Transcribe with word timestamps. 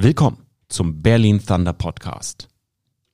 Willkommen 0.00 0.46
zum 0.68 1.02
Berlin 1.02 1.44
Thunder 1.44 1.72
Podcast. 1.72 2.48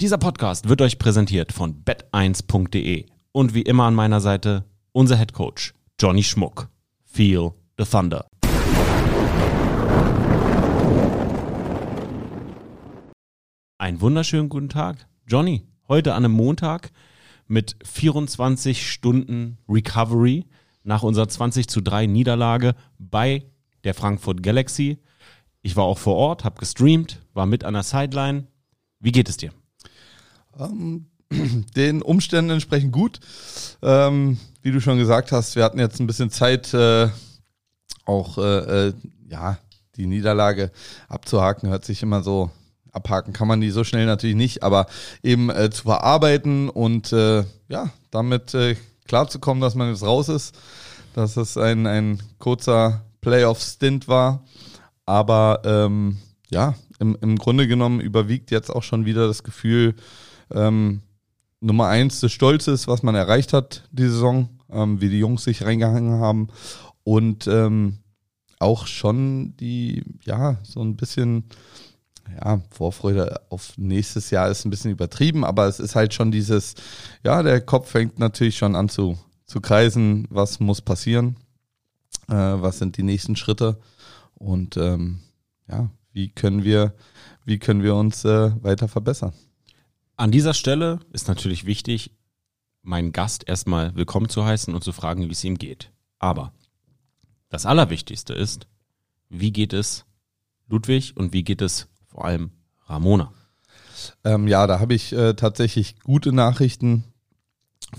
Dieser 0.03 0.19
Podcast 0.19 0.69
wird 0.69 0.83
euch 0.83 0.99
präsentiert 0.99 1.51
von 1.51 1.83
bet1.de 1.83 3.07
und 3.33 3.55
wie 3.55 3.63
immer 3.63 3.85
an 3.85 3.95
meiner 3.95 4.21
Seite 4.21 4.67
unser 4.93 5.17
Head 5.17 5.33
Coach 5.33 5.73
Johnny 5.99 6.23
Schmuck. 6.23 6.69
Feel 7.07 7.53
the 7.79 7.87
Thunder. 7.87 8.27
Einen 13.79 14.03
wunderschönen 14.03 14.51
guten 14.51 14.69
Tag, 14.69 15.09
Johnny. 15.27 15.67
Heute 15.89 16.13
an 16.13 16.27
einem 16.27 16.37
Montag 16.37 16.91
mit 17.47 17.77
24 17.83 18.93
Stunden 18.93 19.57
Recovery 19.71 20.45
nach 20.83 21.03
unserer 21.03 21.29
20 21.29 21.67
zu 21.67 21.81
3 21.81 22.05
Niederlage 22.05 22.75
bei 22.99 23.47
der 23.85 23.95
Frankfurt 23.95 24.43
Galaxy. 24.43 24.99
Ich 25.65 25.77
war 25.77 25.85
auch 25.85 25.97
vor 25.97 26.17
Ort, 26.17 26.45
habe 26.45 26.61
gestreamt, 26.61 27.21
war 27.33 27.47
mit 27.47 27.65
an 27.65 27.73
der 27.73 27.83
Sideline. 27.83 28.47
Wie 29.01 29.13
geht 29.13 29.31
es 29.31 29.39
dir? 29.39 29.51
Ähm, 30.61 31.07
den 31.75 32.03
Umständen 32.03 32.51
entsprechend 32.51 32.93
gut. 32.93 33.19
Ähm, 33.81 34.37
wie 34.61 34.73
du 34.73 34.83
schon 34.83 34.99
gesagt 34.99 35.33
hast, 35.33 35.57
wir 35.57 35.65
hatten 35.65 35.79
jetzt 35.79 36.01
ein 36.01 36.07
bisschen 36.07 36.29
Zeit, 36.29 36.75
äh, 36.75 37.09
auch 38.05 38.37
äh, 38.37 38.89
äh, 38.89 38.93
ja 39.31 39.57
die 39.97 40.07
Niederlage 40.07 40.71
abzuhaken. 41.09 41.71
Hört 41.71 41.87
sich 41.87 42.03
immer 42.03 42.23
so 42.23 42.51
abhaken 42.93 43.33
kann 43.33 43.49
man 43.49 43.63
die 43.63 43.71
so 43.71 43.85
schnell 43.85 44.05
natürlich 44.05 44.37
nicht, 44.37 44.63
aber 44.63 44.87
eben 45.23 45.49
äh, 45.49 45.71
zu 45.71 45.85
verarbeiten 45.85 46.69
und 46.69 47.11
äh, 47.15 47.45
ja 47.69 47.89
damit 48.11 48.53
äh, 48.53 48.77
klarzukommen, 49.09 49.63
dass 49.63 49.75
man 49.75 49.89
jetzt 49.89 50.03
raus 50.03 50.29
ist, 50.29 50.55
dass 51.15 51.39
es 51.39 51.57
ein 51.57 51.87
ein 51.87 52.23
kurzer 52.39 53.01
Playoff-Stint 53.23 54.09
war, 54.09 54.45
aber 55.07 55.63
ähm, 55.65 56.19
ja 56.51 56.75
im, 56.99 57.17
im 57.21 57.37
Grunde 57.37 57.67
genommen 57.69 58.01
überwiegt 58.01 58.51
jetzt 58.51 58.71
auch 58.71 58.83
schon 58.83 59.05
wieder 59.05 59.27
das 59.27 59.43
Gefühl 59.43 59.95
ähm, 60.53 61.03
Nummer 61.61 61.89
eins 61.89 62.21
des 62.21 62.33
Stolzes, 62.33 62.89
was 62.89 63.03
man 63.03 63.15
erreicht 63.15 63.53
hat 63.53 63.89
die 63.91 64.05
Saison, 64.05 64.49
ähm, 64.71 65.01
wie 65.01 65.09
die 65.09 65.19
Jungs 65.19 65.45
sich 65.45 65.65
reingehangen 65.65 66.21
haben. 66.21 66.49
Und 67.05 67.47
ähm, 67.47 67.99
auch 68.59 68.87
schon 68.87 69.57
die, 69.57 70.05
ja, 70.25 70.59
so 70.63 70.83
ein 70.83 70.97
bisschen, 70.97 71.45
ja, 72.43 72.61
Vorfreude 72.71 73.41
auf 73.51 73.77
nächstes 73.77 74.31
Jahr 74.31 74.51
ist 74.51 74.65
ein 74.65 74.71
bisschen 74.71 74.91
übertrieben, 74.91 75.45
aber 75.45 75.67
es 75.67 75.81
ist 75.81 75.95
halt 75.95 76.15
schon 76.15 76.31
dieses, 76.31 76.75
ja, 77.25 77.43
der 77.43 77.61
Kopf 77.61 77.91
fängt 77.91 78.19
natürlich 78.19 78.57
schon 78.57 78.77
an 78.77 78.89
zu, 78.89 79.19
zu 79.47 79.61
kreisen, 79.61 80.27
was 80.31 80.61
muss 80.61 80.81
passieren, 80.81 81.37
äh, 82.29 82.35
was 82.35 82.79
sind 82.79 82.97
die 82.97 83.03
nächsten 83.03 83.37
Schritte 83.37 83.79
und 84.35 84.77
ähm, 84.77 85.21
ja, 85.69 85.91
wie 86.13 86.29
können 86.29 86.65
wir, 86.65 86.95
wie 87.45 87.59
können 87.59 87.83
wir 87.83 87.95
uns 87.95 88.25
äh, 88.25 88.53
weiter 88.63 88.89
verbessern. 88.89 89.33
An 90.17 90.31
dieser 90.31 90.55
Stelle 90.55 91.01
ist 91.13 91.29
natürlich 91.29 91.67
wichtig, 91.67 92.13
meinen 92.83 93.13
Gast 93.13 93.49
erstmal 93.49 93.95
willkommen 93.97 94.29
zu 94.29 94.45
heißen 94.45 94.75
und 94.75 94.85
zu 94.85 94.93
fragen, 94.93 95.23
wie 95.29 95.33
es 95.33 95.43
ihm 95.43 95.59
geht. 95.59 95.91
Aber 96.19 96.53
das 97.49 97.67
Allerwichtigste 97.67 98.33
ist, 98.33 98.67
wie 99.29 99.53
geht 99.53 99.73
es 99.73 100.05
Ludwig 100.69 101.17
und 101.17 101.33
wie 101.33 101.43
geht 101.43 101.63
es 101.63 101.89
vor 102.07 102.25
allem 102.25 102.51
Ramona? 102.87 103.33
Ähm, 104.23 104.49
ja, 104.49 104.67
da 104.67 104.81
habe 104.81 104.95
ich 104.95 105.13
äh, 105.13 105.35
tatsächlich 105.35 106.01
gute 106.01 106.33
Nachrichten 106.33 107.05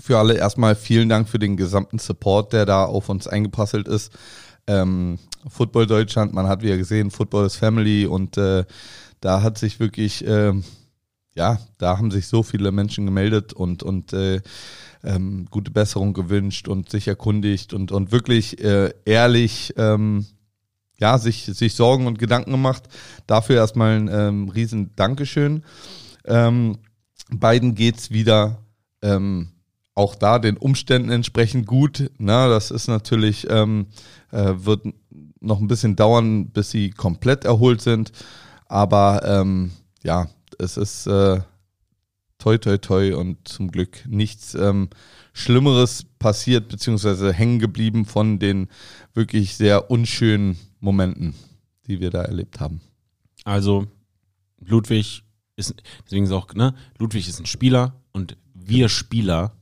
für 0.00 0.18
alle. 0.18 0.34
Erstmal 0.34 0.74
vielen 0.74 1.08
Dank 1.08 1.28
für 1.28 1.38
den 1.38 1.56
gesamten 1.56 1.98
Support, 1.98 2.52
der 2.52 2.66
da 2.66 2.84
auf 2.84 3.08
uns 3.08 3.26
eingeprasselt 3.26 3.88
ist. 3.88 4.12
Ähm, 4.66 5.18
Football 5.48 5.86
Deutschland, 5.86 6.32
man 6.32 6.48
hat 6.48 6.62
wieder 6.62 6.76
gesehen, 6.76 7.10
Football 7.10 7.46
is 7.46 7.56
Family 7.56 8.06
und 8.06 8.36
äh, 8.36 8.64
da 9.20 9.42
hat 9.42 9.58
sich 9.58 9.80
wirklich 9.80 10.26
äh, 10.26 10.52
ja, 11.36 11.58
da 11.78 11.98
haben 11.98 12.10
sich 12.10 12.26
so 12.26 12.42
viele 12.42 12.72
Menschen 12.72 13.04
gemeldet 13.04 13.52
und, 13.52 13.82
und 13.82 14.12
äh, 14.14 14.40
ähm, 15.04 15.46
gute 15.50 15.70
Besserung 15.70 16.14
gewünscht 16.14 16.66
und 16.66 16.90
sich 16.90 17.06
erkundigt 17.06 17.74
und, 17.74 17.92
und 17.92 18.10
wirklich 18.10 18.62
äh, 18.64 18.92
ehrlich 19.04 19.74
ähm, 19.76 20.26
ja, 20.98 21.18
sich, 21.18 21.44
sich 21.44 21.74
Sorgen 21.74 22.06
und 22.06 22.18
Gedanken 22.18 22.52
gemacht. 22.52 22.84
Dafür 23.26 23.56
erstmal 23.56 23.96
ein 23.96 24.08
ähm, 24.10 24.48
riesen 24.48 24.96
Dankeschön. 24.96 25.62
Ähm, 26.24 26.78
beiden 27.30 27.74
geht's 27.74 28.10
wieder 28.10 28.62
ähm, 29.02 29.48
auch 29.94 30.14
da 30.14 30.38
den 30.38 30.56
Umständen 30.56 31.10
entsprechend 31.10 31.66
gut. 31.66 32.10
Na, 32.16 32.48
das 32.48 32.70
ist 32.70 32.88
natürlich, 32.88 33.46
ähm, 33.50 33.88
äh, 34.32 34.54
wird 34.56 34.86
noch 35.46 35.60
ein 35.60 35.68
bisschen 35.68 35.96
dauern, 35.96 36.50
bis 36.50 36.70
sie 36.70 36.90
komplett 36.90 37.44
erholt 37.44 37.80
sind. 37.80 38.12
Aber 38.66 39.22
ähm, 39.24 39.72
ja, 40.02 40.28
es 40.58 40.76
ist 40.76 41.06
äh, 41.06 41.40
toi 42.38 42.58
toi 42.58 42.78
toi 42.78 43.14
und 43.14 43.48
zum 43.48 43.70
Glück 43.70 44.04
nichts 44.06 44.54
ähm, 44.54 44.90
Schlimmeres 45.32 46.06
passiert, 46.18 46.68
beziehungsweise 46.68 47.32
hängen 47.32 47.58
geblieben 47.58 48.06
von 48.06 48.38
den 48.38 48.68
wirklich 49.14 49.56
sehr 49.56 49.90
unschönen 49.90 50.58
Momenten, 50.80 51.34
die 51.86 52.00
wir 52.00 52.10
da 52.10 52.22
erlebt 52.22 52.60
haben. 52.60 52.80
Also, 53.44 53.86
Ludwig 54.58 55.22
ist, 55.56 55.74
deswegen 56.04 56.24
ist 56.24 56.32
auch, 56.32 56.52
ne, 56.54 56.74
Ludwig 56.98 57.28
ist 57.28 57.38
ein 57.38 57.46
Spieler 57.46 58.00
und 58.12 58.36
wir 58.54 58.88
Spieler 58.88 59.52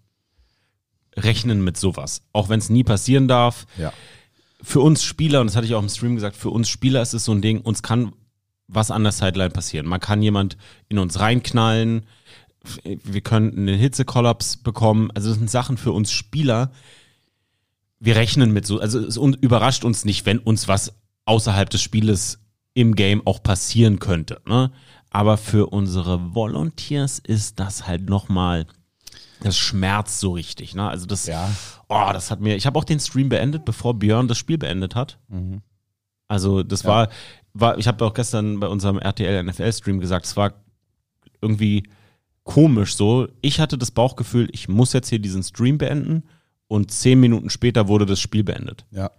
rechnen 1.17 1.63
mit 1.63 1.77
sowas. 1.77 2.23
Auch 2.33 2.49
wenn 2.49 2.59
es 2.59 2.71
nie 2.71 2.85
passieren 2.85 3.29
darf. 3.29 3.67
Ja. 3.77 3.93
Für 4.65 4.81
uns 4.81 5.05
Spieler, 5.05 5.41
und 5.41 5.49
das 5.49 5.57
hatte 5.57 5.67
ich 5.67 5.75
auch 5.75 5.83
im 5.83 5.89
Stream 5.89 6.15
gesagt, 6.15 6.37
für 6.37 6.51
uns 6.51 6.69
Spieler 6.69 7.03
ist 7.03 7.15
es 7.15 7.25
so 7.25 7.33
ein 7.33 7.43
Ding, 7.43 7.61
uns 7.61 7.83
kann 7.83 8.13
was 8.67 8.91
an 8.91 9.03
der 9.03 9.13
Sideline 9.13 9.51
passieren. 9.51 9.87
Man 9.87 10.01
kann 10.01 10.23
jemand 10.23 10.57
in 10.89 10.99
uns 10.99 11.21
reinknallen, 11.21 12.07
wir 12.83 13.21
können 13.21 13.57
einen 13.57 13.79
Hitzekollaps 13.79 14.57
bekommen. 14.57 15.11
Also 15.15 15.29
das 15.29 15.39
sind 15.39 15.51
Sachen 15.51 15.77
für 15.77 15.93
uns 15.93 16.13
Spieler. 16.13 16.73
Wir 18.01 18.17
rechnen 18.17 18.53
mit 18.53 18.67
so, 18.67 18.81
also 18.81 18.99
es 19.01 19.17
überrascht 19.17 19.85
uns 19.85 20.05
nicht, 20.05 20.27
wenn 20.27 20.39
uns 20.39 20.67
was 20.69 20.95
außerhalb 21.27 21.69
des 21.71 21.83
Spieles 21.83 22.39
im 22.75 22.95
Game 22.97 23.27
auch 23.27 23.43
passieren 23.43 23.99
könnte. 23.99 24.41
Ne? 24.47 24.73
Aber 25.11 25.37
für 25.37 25.67
unsere 25.69 26.35
Volunteers 26.35 27.19
ist 27.19 27.61
das 27.61 27.87
halt 27.87 28.09
nochmal, 28.09 28.67
das 29.41 29.57
schmerzt 29.57 30.21
so 30.21 30.33
richtig. 30.33 30.75
Ne? 30.75 30.89
Also 30.89 31.07
das, 31.07 31.27
Ja. 31.27 31.51
Oh, 31.89 32.11
das 32.13 32.31
hat 32.31 32.41
mir, 32.41 32.57
ich 32.57 32.67
habe 32.67 32.79
auch 32.79 32.85
den 32.85 33.01
Stream 33.01 33.29
beendet, 33.29 33.65
bevor 33.65 33.95
Björn 33.99 34.29
das 34.29 34.39
Spiel 34.39 34.59
beendet 34.59 34.95
hat. 34.95 35.19
Also 36.29 36.63
das 36.63 36.83
Ja. 36.83 36.89
war, 36.89 37.09
war, 37.53 37.79
ich 37.79 37.87
habe 37.87 38.05
auch 38.05 38.15
gestern 38.15 38.61
bei 38.61 38.67
unserem 38.69 38.99
RTL 38.99 39.43
NFL 39.43 39.73
Stream 39.73 40.01
gesagt, 40.01 40.27
es 40.27 40.37
war 40.37 40.55
irgendwie 41.41 41.85
komisch 42.43 42.97
so. 42.97 43.29
Ich 43.43 43.61
hatte 43.61 43.79
das 43.79 43.91
Bauchgefühl, 43.91 44.49
ich 44.53 44.69
muss 44.69 44.93
jetzt 44.93 45.09
hier 45.09 45.19
diesen 45.19 45.43
Stream 45.43 45.79
beenden 45.79 46.25
und 46.69 46.91
zehn 46.91 47.21
Minuten 47.21 47.51
später 47.51 47.89
wurde 47.89 48.07
das 48.07 48.21
Spiel 48.21 48.45
beendet. 48.45 48.85
Ja. 48.91 49.11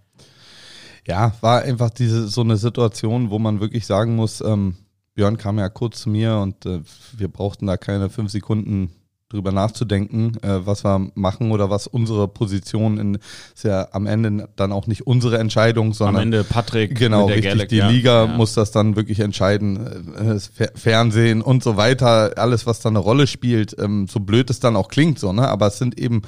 Ja, 1.06 1.32
war 1.40 1.62
einfach 1.62 1.90
diese 1.90 2.26
so 2.26 2.40
eine 2.40 2.56
Situation, 2.56 3.30
wo 3.30 3.38
man 3.38 3.60
wirklich 3.60 3.86
sagen 3.86 4.16
muss, 4.16 4.40
ähm, 4.40 4.74
Björn 5.14 5.36
kam 5.38 5.58
ja 5.58 5.68
kurz 5.68 6.00
zu 6.02 6.10
mir 6.10 6.36
und 6.38 6.66
äh, 6.66 6.80
wir 7.16 7.28
brauchten 7.28 7.66
da 7.66 7.76
keine 7.76 8.10
fünf 8.10 8.32
Sekunden 8.32 8.90
drüber 9.28 9.50
nachzudenken, 9.50 10.36
äh, 10.42 10.64
was 10.66 10.84
wir 10.84 11.10
machen 11.14 11.50
oder 11.50 11.68
was 11.68 11.86
unsere 11.88 12.28
Position 12.28 12.96
in, 12.98 13.18
ist 13.54 13.64
ja 13.64 13.88
am 13.90 14.06
Ende 14.06 14.48
dann 14.54 14.70
auch 14.72 14.86
nicht 14.86 15.06
unsere 15.06 15.38
Entscheidung, 15.38 15.88
Am 15.88 15.92
sondern 15.92 16.22
Ende 16.22 16.44
Patrick 16.44 16.96
Genau, 16.96 17.26
richtig. 17.26 17.44
Galaxy, 17.44 17.68
die 17.68 17.76
ja. 17.78 17.88
Liga 17.90 18.24
Ja. 18.26 18.36
muss 18.36 18.54
das 18.54 18.70
dann 18.70 18.94
wirklich 18.94 19.18
entscheiden. 19.20 20.14
Äh, 20.14 20.24
das 20.26 20.48
Fer- 20.48 20.76
Fernsehen 20.76 21.42
und 21.42 21.62
so 21.64 21.76
weiter, 21.76 22.34
alles, 22.36 22.66
was 22.66 22.80
da 22.80 22.88
eine 22.88 23.00
Rolle 23.00 23.26
spielt, 23.26 23.74
ähm, 23.80 24.06
so 24.08 24.20
blöd 24.20 24.48
es 24.50 24.60
dann 24.60 24.76
auch 24.76 24.88
klingt, 24.88 25.18
so, 25.18 25.32
ne? 25.32 25.48
Aber 25.48 25.66
es 25.66 25.78
sind 25.78 25.98
eben 25.98 26.22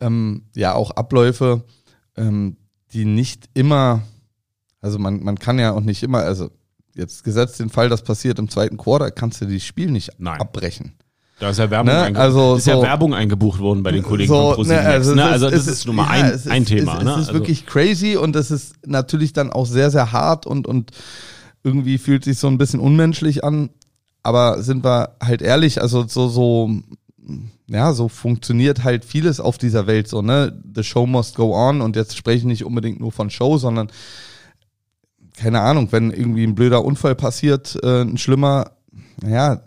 ähm, 0.00 0.44
ja 0.56 0.72
auch 0.74 0.92
Abläufe, 0.92 1.64
ähm, 2.16 2.56
die 2.94 3.04
nicht 3.04 3.50
immer, 3.52 4.00
also 4.80 4.98
man, 4.98 5.22
man 5.22 5.38
kann 5.38 5.58
ja 5.58 5.72
auch 5.72 5.82
nicht 5.82 6.02
immer, 6.02 6.20
also 6.20 6.50
jetzt 6.96 7.22
gesetzt 7.22 7.60
den 7.60 7.68
Fall, 7.68 7.90
das 7.90 8.02
passiert 8.02 8.38
im 8.38 8.48
zweiten 8.48 8.78
Quarter, 8.78 9.10
kannst 9.10 9.42
du 9.42 9.46
das 9.46 9.62
Spiel 9.62 9.90
nicht 9.90 10.10
Nein. 10.18 10.40
abbrechen. 10.40 10.94
Da 11.40 11.50
ist 11.50 11.58
ja 11.58 11.70
Werbung, 11.70 11.92
Ne, 11.94 12.16
also 12.16 12.56
ist 12.56 12.66
ja 12.66 12.76
so- 12.76 12.82
Werbung 12.82 13.14
eingebucht 13.14 13.60
worden 13.60 13.82
bei 13.82 13.90
den 13.92 14.02
Kollegen 14.02 14.28
So, 14.32 14.54
von 14.54 14.66
ne, 14.68 14.74
Next, 14.82 15.14
ne? 15.14 15.24
Also 15.24 15.46
ist- 15.46 15.54
das 15.54 15.66
es 15.66 15.72
ist 15.80 15.86
Nummer 15.86 16.02
ja, 16.04 16.08
ein, 16.10 16.30
ist- 16.32 16.48
ein 16.48 16.64
Thema. 16.66 16.98
Es, 16.98 17.04
ne? 17.04 17.10
es 17.12 17.16
ist 17.16 17.28
also, 17.28 17.32
wirklich 17.40 17.66
crazy 17.66 18.16
und 18.16 18.36
es 18.36 18.50
ist 18.50 18.74
natürlich 18.86 19.32
dann 19.32 19.50
auch 19.50 19.64
sehr, 19.66 19.90
sehr 19.90 20.12
hart 20.12 20.46
und, 20.46 20.66
und 20.66 20.90
irgendwie 21.64 21.98
fühlt 21.98 22.24
sich 22.24 22.38
so 22.38 22.46
ein 22.46 22.58
bisschen 22.58 22.78
unmenschlich 22.78 23.42
an. 23.42 23.70
Aber 24.22 24.62
sind 24.62 24.84
wir 24.84 25.16
halt 25.22 25.40
ehrlich, 25.40 25.80
also 25.80 26.06
so, 26.06 26.28
so, 26.28 26.70
ja, 27.68 27.94
so 27.94 28.08
funktioniert 28.08 28.84
halt 28.84 29.06
vieles 29.06 29.40
auf 29.40 29.56
dieser 29.56 29.86
Welt 29.86 30.08
so, 30.08 30.20
ne? 30.20 30.60
The 30.74 30.82
show 30.84 31.06
must 31.06 31.36
go 31.36 31.54
on 31.56 31.80
und 31.80 31.96
jetzt 31.96 32.18
spreche 32.18 32.38
ich 32.38 32.44
nicht 32.44 32.64
unbedingt 32.66 33.00
nur 33.00 33.12
von 33.12 33.30
Show, 33.30 33.56
sondern 33.56 33.88
keine 35.38 35.60
Ahnung, 35.60 35.88
wenn 35.90 36.10
irgendwie 36.10 36.44
ein 36.44 36.54
blöder 36.54 36.84
Unfall 36.84 37.14
passiert, 37.14 37.78
äh, 37.82 38.02
ein 38.02 38.18
schlimmer, 38.18 38.72
naja, 39.22 39.62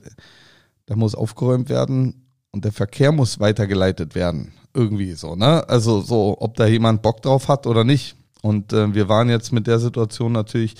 da 0.94 0.98
muss 1.00 1.16
aufgeräumt 1.16 1.70
werden 1.70 2.28
und 2.52 2.66
der 2.66 2.72
Verkehr 2.72 3.12
muss 3.12 3.40
weitergeleitet 3.40 4.14
werden. 4.14 4.54
Irgendwie 4.76 5.14
so, 5.14 5.36
ne? 5.36 5.68
Also 5.68 6.02
so, 6.02 6.38
ob 6.40 6.56
da 6.56 6.68
jemand 6.68 7.02
Bock 7.02 7.22
drauf 7.24 7.48
hat 7.48 7.66
oder 7.66 7.84
nicht. 7.84 8.16
Und 8.44 8.74
äh, 8.74 8.94
wir 8.94 9.10
waren 9.10 9.28
jetzt 9.28 9.52
mit 9.52 9.66
der 9.66 9.80
Situation 9.80 10.32
natürlich 10.32 10.76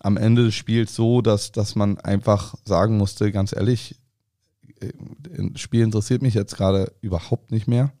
am 0.00 0.16
Ende 0.16 0.44
des 0.44 0.54
Spiels 0.54 0.94
so, 0.94 1.20
dass, 1.20 1.52
dass 1.52 1.74
man 1.74 1.98
einfach 1.98 2.54
sagen 2.64 2.96
musste, 2.96 3.32
ganz 3.32 3.54
ehrlich, 3.54 3.96
äh, 4.80 4.92
das 5.52 5.60
Spiel 5.60 5.82
interessiert 5.82 6.22
mich 6.22 6.34
jetzt 6.34 6.56
gerade 6.56 6.92
überhaupt 7.02 7.50
nicht 7.50 7.68
mehr. 7.68 7.92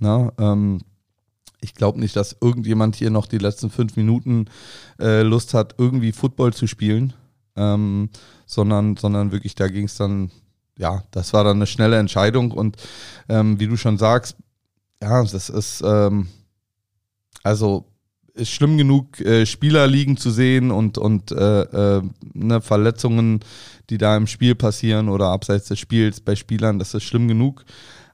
Na, 0.00 0.32
ähm, 0.38 0.80
ich 1.60 1.74
glaube 1.74 2.00
nicht, 2.00 2.16
dass 2.16 2.36
irgendjemand 2.40 2.96
hier 2.96 3.10
noch 3.10 3.26
die 3.26 3.38
letzten 3.38 3.70
fünf 3.70 3.96
Minuten 3.96 4.46
äh, 4.98 5.22
Lust 5.22 5.54
hat, 5.54 5.76
irgendwie 5.78 6.12
Football 6.12 6.52
zu 6.52 6.66
spielen, 6.66 7.12
ähm, 7.54 8.10
sondern, 8.44 8.96
sondern 8.96 9.30
wirklich, 9.30 9.54
da 9.54 9.68
ging 9.68 9.84
es 9.84 9.96
dann, 9.96 10.32
ja, 10.78 11.02
das 11.10 11.32
war 11.32 11.44
dann 11.44 11.56
eine 11.56 11.66
schnelle 11.66 11.98
Entscheidung 11.98 12.50
und 12.50 12.76
ähm, 13.28 13.58
wie 13.58 13.66
du 13.66 13.76
schon 13.76 13.98
sagst, 13.98 14.36
ja, 15.02 15.22
das 15.24 15.48
ist, 15.48 15.82
ähm, 15.84 16.28
also 17.42 17.86
ist 18.34 18.50
schlimm 18.50 18.76
genug, 18.76 19.20
äh, 19.20 19.46
Spieler 19.46 19.86
liegen 19.86 20.16
zu 20.16 20.30
sehen 20.30 20.70
und, 20.70 20.98
und 20.98 21.32
äh, 21.32 21.62
äh, 21.62 22.02
ne, 22.34 22.60
Verletzungen, 22.60 23.40
die 23.88 23.98
da 23.98 24.16
im 24.16 24.26
Spiel 24.26 24.54
passieren 24.54 25.08
oder 25.08 25.28
abseits 25.28 25.68
des 25.68 25.78
Spiels 25.78 26.20
bei 26.20 26.36
Spielern, 26.36 26.78
das 26.78 26.94
ist 26.94 27.04
schlimm 27.04 27.28
genug. 27.28 27.64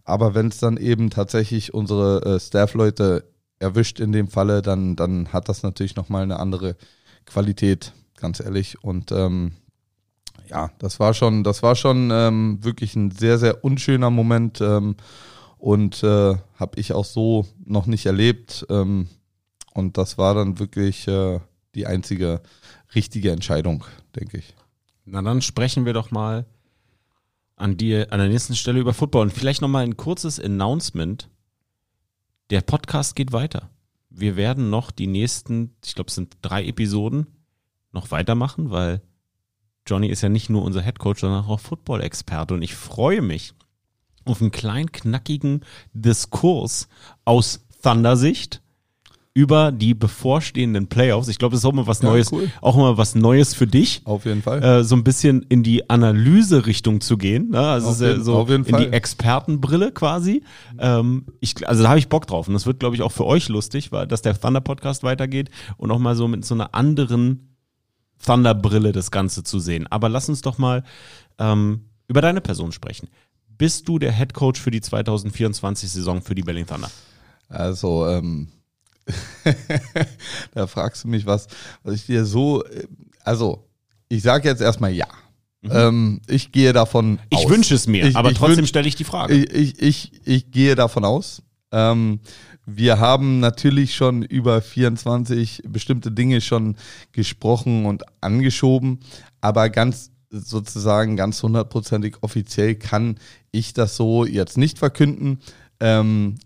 Aber 0.05 0.35
wenn 0.35 0.49
es 0.49 0.59
dann 0.59 0.77
eben 0.77 1.11
tatsächlich 1.11 1.75
unsere 1.75 2.25
äh, 2.25 2.41
Staff-Leute 2.41 3.25
erwischt 3.59 4.01
in 4.01 4.13
dem 4.13 4.29
Falle, 4.29 4.63
dann, 4.63 4.97
dann 4.97 5.33
hat 5.33 5.49
das 5.49 5.63
natürlich 5.63 5.97
nochmal 5.97 6.23
eine 6.23 6.39
andere 6.39 6.77
Qualität, 7.25 7.93
ganz 8.17 8.41
ehrlich. 8.41 8.83
Und 8.83 9.13
ähm, 9.13 9.53
ja, 10.53 10.71
das 10.79 11.01
war 11.01 11.15
schon, 11.15 11.45
das 11.45 11.63
war 11.63 11.75
schon 11.75 12.11
ähm, 12.13 12.59
wirklich 12.63 12.95
ein 12.95 13.11
sehr, 13.11 13.39
sehr 13.39 13.65
unschöner 13.65 14.11
Moment 14.11 14.61
ähm, 14.61 14.97
und 15.57 16.03
äh, 16.03 16.37
habe 16.57 16.79
ich 16.79 16.93
auch 16.93 17.07
so 17.07 17.47
noch 17.65 17.87
nicht 17.87 18.05
erlebt. 18.05 18.67
Ähm, 18.69 19.09
und 19.73 19.97
das 19.97 20.19
war 20.19 20.35
dann 20.35 20.59
wirklich 20.59 21.09
äh, 21.09 21.41
die 21.75 21.87
einzige 21.87 22.43
richtige 22.95 23.31
Entscheidung, 23.31 23.85
denke 24.15 24.37
ich. 24.37 24.55
Na 25.07 25.23
dann 25.23 25.41
sprechen 25.41 25.87
wir 25.87 25.95
doch 25.95 26.11
mal 26.11 26.45
an, 27.57 27.79
die, 27.79 27.97
an 27.97 28.19
der 28.19 28.29
nächsten 28.29 28.55
Stelle 28.55 28.79
über 28.79 28.93
Football 28.93 29.23
und 29.23 29.33
vielleicht 29.33 29.63
nochmal 29.63 29.85
ein 29.85 29.97
kurzes 29.97 30.39
Announcement. 30.39 31.31
Der 32.51 32.61
Podcast 32.61 33.17
geht 33.17 33.33
weiter. 33.33 33.71
Wir 34.11 34.37
werden 34.37 34.69
noch 34.69 34.91
die 34.91 35.07
nächsten, 35.07 35.75
ich 35.83 35.95
glaube, 35.95 36.09
es 36.09 36.15
sind 36.15 36.37
drei 36.43 36.67
Episoden, 36.67 37.27
noch 37.93 38.11
weitermachen, 38.11 38.71
weil 38.71 39.01
Johnny 39.87 40.09
ist 40.09 40.23
ja 40.23 40.29
nicht 40.29 40.49
nur 40.51 40.63
unser 40.63 40.81
Headcoach, 40.83 41.19
sondern 41.19 41.45
auch 41.45 41.61
Football-Experte 41.61 42.55
und 42.55 42.63
ich 42.63 42.75
freue 42.75 43.21
mich 43.23 43.53
auf 44.25 44.41
einen 44.41 44.53
kleinen, 44.53 44.93
knackigen 44.93 45.63
Diskurs 45.93 46.89
aus 47.25 47.65
Thunder-Sicht 47.83 48.61
über 49.35 49.73
die 49.73 49.95
bevorstehenden 49.95 50.89
Playoffs. 50.89 51.27
Ich 51.29 51.39
glaube, 51.39 51.53
das 51.55 51.63
ist 51.63 51.65
auch 51.65 51.73
mal 51.73 51.87
was 51.87 52.03
Ja, 52.03 52.11
Neues, 52.11 52.31
cool. 52.33 52.51
auch 52.61 52.77
mal 52.77 52.99
was 52.99 53.15
Neues 53.15 53.55
für 53.55 53.67
dich 53.67 54.03
Auf 54.05 54.27
jeden 54.27 54.43
Fall. 54.43 54.63
äh, 54.63 54.85
so 54.85 54.95
ein 54.95 55.05
bisschen 55.05 55.43
in 55.49 55.63
die 55.63 55.89
Analyse-Richtung 55.89 57.01
zu 57.01 57.17
gehen. 57.17 57.49
Ne? 57.51 57.59
Also 57.61 57.89
Auf 57.89 58.01
jeden- 58.01 58.23
so 58.23 58.35
auf 58.37 58.51
jeden 58.51 58.65
in 58.67 58.77
die 58.77 58.85
Fall. 58.85 58.93
Expertenbrille 58.95 59.91
quasi. 59.93 60.43
Ähm, 60.79 61.25
ich, 61.41 61.67
also 61.67 61.83
da 61.83 61.89
habe 61.89 61.99
ich 61.99 62.11
Bock 62.11 62.27
drauf. 62.27 62.47
Und 62.47 62.53
das 62.55 62.67
wird, 62.67 62.79
glaube 62.79 62.95
ich, 62.95 63.01
auch 63.01 63.11
für 63.11 63.25
euch 63.25 63.49
lustig, 63.49 63.91
weil 63.91 64.07
dass 64.07 64.21
der 64.21 64.39
Thunder-Podcast 64.39 65.03
weitergeht 65.03 65.51
und 65.79 65.91
auch 65.91 65.99
mal 65.99 66.15
so 66.15 66.29
mit 66.29 66.45
so 66.45 66.55
einer 66.55 66.75
anderen 66.75 67.52
Thunder-Brille 68.25 68.93
das 68.93 69.11
Ganze 69.11 69.43
zu 69.43 69.59
sehen. 69.61 69.87
Aber 69.89 70.09
lass 70.09 70.29
uns 70.29 70.41
doch 70.43 70.59
mal 70.59 70.85
ähm, 71.39 71.87
über 72.09 72.21
deine 72.21 72.41
Person 72.41 72.73
sprechen. 72.73 73.09
Bist 73.59 73.89
du 73.89 73.99
der 73.99 74.13
Head 74.13 74.35
Coach 74.35 74.61
für 74.61 74.71
die 74.71 74.81
2024-Saison 74.81 76.23
für 76.23 76.35
die 76.35 76.43
Berlin 76.43 76.67
Thunder? 76.67 76.91
Also, 77.49 78.07
ähm, 78.09 78.49
da 80.55 80.67
fragst 80.67 81.05
du 81.05 81.09
mich 81.09 81.27
was, 81.27 81.47
was 81.83 81.95
ich 81.95 82.07
dir 82.07 82.25
so, 82.25 82.65
äh, 82.65 82.87
also, 83.25 83.69
ich 84.09 84.23
sage 84.23 84.49
jetzt 84.49 84.61
erstmal 84.63 84.93
ja. 84.93 85.07
Ähm, 85.71 86.21
ich 86.27 86.51
gehe 86.51 86.73
davon 86.73 87.13
Mhm. 87.13 87.19
Ich 87.31 87.39
aus. 87.39 87.49
wünsche 87.51 87.75
es 87.75 87.87
mir, 87.87 88.07
Ich- 88.07 88.17
aber 88.17 88.31
ich 88.33 88.39
trotzdem 88.39 88.67
stelle 88.67 88.89
ich 88.89 88.97
die 88.97 89.05
Frage. 89.05 89.35
Ich, 89.35 89.53
ich, 89.53 89.81
ich, 89.83 90.13
ich 90.25 90.51
gehe 90.51 90.75
davon 90.75 91.05
aus. 91.05 91.43
Ähm, 91.71 92.21
wir 92.67 93.01
haben 93.01 93.41
natürlich 93.41 93.95
schon 93.95 94.23
über 94.23 94.61
24 94.63 95.63
bestimmte 95.69 96.13
Dinge 96.13 96.41
schon 96.41 96.77
gesprochen 97.13 97.87
und 97.87 98.05
angeschoben, 98.21 99.01
aber 99.41 99.69
ganz 99.69 100.11
sozusagen 100.31 101.17
ganz 101.17 101.43
hundertprozentig 101.43 102.17
offiziell 102.23 102.77
kann 102.77 103.19
ich 103.51 103.75
das 103.75 103.97
so 103.97 104.25
jetzt 104.25 104.57
nicht 104.57 104.79
verkünden. 104.79 105.41
Ähm, 105.81 106.37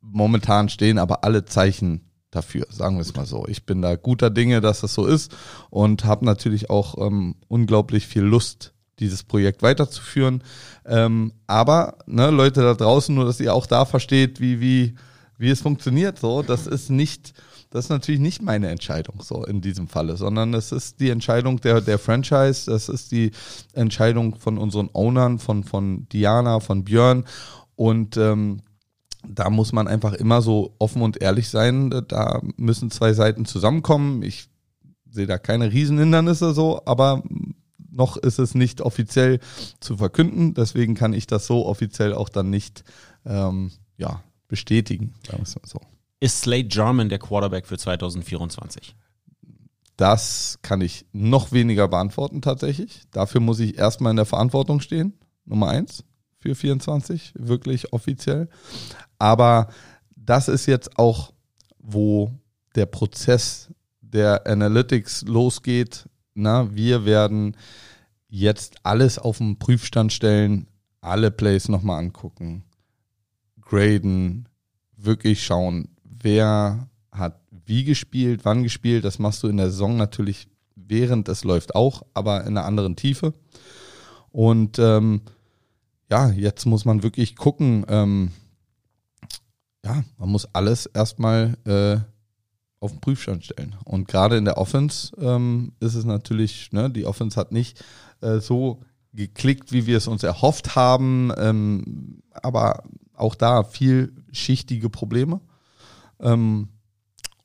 momentan 0.00 0.68
stehen 0.68 0.98
aber 0.98 1.24
alle 1.24 1.44
Zeichen 1.44 2.02
dafür, 2.30 2.66
sagen 2.70 2.96
wir 2.96 3.02
es 3.02 3.16
mal 3.16 3.26
so. 3.26 3.46
Ich 3.48 3.64
bin 3.64 3.82
da 3.82 3.96
guter 3.96 4.30
Dinge, 4.30 4.60
dass 4.60 4.80
das 4.80 4.94
so 4.94 5.06
ist 5.06 5.34
und 5.70 6.04
habe 6.04 6.24
natürlich 6.24 6.70
auch 6.70 6.96
ähm, 7.04 7.36
unglaublich 7.48 8.06
viel 8.06 8.22
Lust, 8.22 8.74
dieses 8.98 9.24
Projekt 9.24 9.62
weiterzuführen. 9.62 10.42
Ähm, 10.84 11.32
aber 11.46 11.98
ne, 12.06 12.30
Leute 12.30 12.62
da 12.62 12.74
draußen, 12.74 13.14
nur 13.14 13.24
dass 13.24 13.40
ihr 13.40 13.54
auch 13.54 13.66
da 13.66 13.84
versteht, 13.84 14.40
wie 14.40 14.60
wie 14.60 14.94
wie 15.38 15.50
es 15.50 15.60
funktioniert. 15.60 16.18
So, 16.18 16.42
das 16.42 16.66
ist 16.66 16.90
nicht, 16.90 17.34
das 17.70 17.86
ist 17.86 17.90
natürlich 17.90 18.20
nicht 18.20 18.42
meine 18.42 18.68
Entscheidung 18.68 19.20
so 19.22 19.44
in 19.44 19.60
diesem 19.60 19.88
Falle, 19.88 20.16
sondern 20.16 20.54
es 20.54 20.72
ist 20.72 21.00
die 21.00 21.10
Entscheidung 21.10 21.60
der 21.60 21.80
der 21.80 21.98
Franchise. 21.98 22.70
Das 22.70 22.88
ist 22.88 23.12
die 23.12 23.32
Entscheidung 23.72 24.36
von 24.36 24.58
unseren 24.58 24.90
Ownern, 24.92 25.38
von 25.38 25.64
von 25.64 26.08
Diana, 26.08 26.60
von 26.60 26.84
Björn 26.84 27.24
und 27.74 28.16
ähm, 28.16 28.62
da 29.28 29.50
muss 29.50 29.72
man 29.72 29.88
einfach 29.88 30.12
immer 30.12 30.40
so 30.40 30.74
offen 30.78 31.02
und 31.02 31.20
ehrlich 31.20 31.48
sein. 31.48 31.90
Da 32.08 32.40
müssen 32.56 32.90
zwei 32.90 33.12
Seiten 33.12 33.44
zusammenkommen. 33.44 34.22
Ich 34.22 34.48
sehe 35.10 35.26
da 35.26 35.38
keine 35.38 35.72
Riesenhindernisse 35.72 36.54
so, 36.54 36.82
aber 36.84 37.22
noch 37.90 38.16
ist 38.16 38.38
es 38.38 38.54
nicht 38.54 38.80
offiziell 38.80 39.40
zu 39.80 39.96
verkünden. 39.96 40.54
Deswegen 40.54 40.94
kann 40.94 41.12
ich 41.12 41.26
das 41.26 41.46
so 41.46 41.66
offiziell 41.66 42.12
auch 42.12 42.28
dann 42.28 42.50
nicht 42.50 42.84
ähm, 43.24 43.72
ja, 43.96 44.22
bestätigen. 44.48 45.14
Sagen 45.26 45.38
wir 45.38 45.42
es 45.42 45.56
mal 45.56 45.62
so. 45.64 45.80
Ist 46.20 46.42
Slade 46.42 46.68
Jarman 46.70 47.08
der 47.08 47.18
Quarterback 47.18 47.66
für 47.66 47.78
2024? 47.78 48.96
Das 49.96 50.58
kann 50.62 50.80
ich 50.80 51.06
noch 51.12 51.52
weniger 51.52 51.88
beantworten 51.88 52.42
tatsächlich. 52.42 53.02
Dafür 53.10 53.40
muss 53.40 53.60
ich 53.60 53.78
erstmal 53.78 54.10
in 54.10 54.16
der 54.16 54.26
Verantwortung 54.26 54.80
stehen. 54.80 55.14
Nummer 55.44 55.68
eins 55.68 56.04
für 56.38 56.54
24, 56.54 57.32
wirklich 57.36 57.92
offiziell. 57.92 58.48
Aber 59.18 59.68
das 60.14 60.48
ist 60.48 60.66
jetzt 60.66 60.98
auch, 60.98 61.32
wo 61.78 62.32
der 62.74 62.86
Prozess 62.86 63.70
der 64.00 64.46
Analytics 64.46 65.22
losgeht. 65.22 66.08
Na, 66.34 66.74
wir 66.74 67.04
werden 67.06 67.56
jetzt 68.28 68.76
alles 68.82 69.18
auf 69.18 69.38
den 69.38 69.58
Prüfstand 69.58 70.12
stellen, 70.12 70.68
alle 71.00 71.30
Plays 71.30 71.68
nochmal 71.68 72.00
angucken, 72.00 72.64
graden, 73.66 74.48
wirklich 74.96 75.44
schauen, 75.44 75.88
wer 76.02 76.88
hat 77.12 77.40
wie 77.66 77.84
gespielt, 77.84 78.44
wann 78.44 78.62
gespielt. 78.62 79.04
Das 79.04 79.18
machst 79.18 79.42
du 79.42 79.48
in 79.48 79.58
der 79.58 79.70
Saison 79.70 79.96
natürlich 79.96 80.48
während 80.88 81.28
es 81.28 81.44
läuft 81.44 81.74
auch, 81.74 82.02
aber 82.14 82.42
in 82.42 82.56
einer 82.56 82.64
anderen 82.64 82.96
Tiefe. 82.96 83.34
Und 84.30 84.78
ähm, 84.78 85.22
ja, 86.10 86.30
jetzt 86.30 86.66
muss 86.66 86.84
man 86.84 87.02
wirklich 87.02 87.36
gucken. 87.36 87.84
Ähm, 87.88 88.30
ja, 89.84 90.04
man 90.18 90.28
muss 90.28 90.46
alles 90.54 90.86
erstmal 90.86 91.56
äh, 91.64 91.98
auf 92.80 92.92
den 92.92 93.00
Prüfstand 93.00 93.44
stellen. 93.44 93.74
Und 93.84 94.08
gerade 94.08 94.36
in 94.36 94.44
der 94.44 94.58
Offense 94.58 95.14
ähm, 95.18 95.72
ist 95.80 95.94
es 95.94 96.04
natürlich, 96.04 96.72
ne, 96.72 96.90
die 96.90 97.06
Offense 97.06 97.38
hat 97.38 97.52
nicht 97.52 97.84
äh, 98.20 98.38
so 98.38 98.82
geklickt, 99.12 99.72
wie 99.72 99.86
wir 99.86 99.96
es 99.96 100.08
uns 100.08 100.22
erhofft 100.22 100.76
haben, 100.76 101.32
ähm, 101.38 102.22
aber 102.34 102.82
auch 103.16 103.34
da 103.34 103.64
vielschichtige 103.64 104.90
Probleme 104.90 105.40
ähm, 106.20 106.68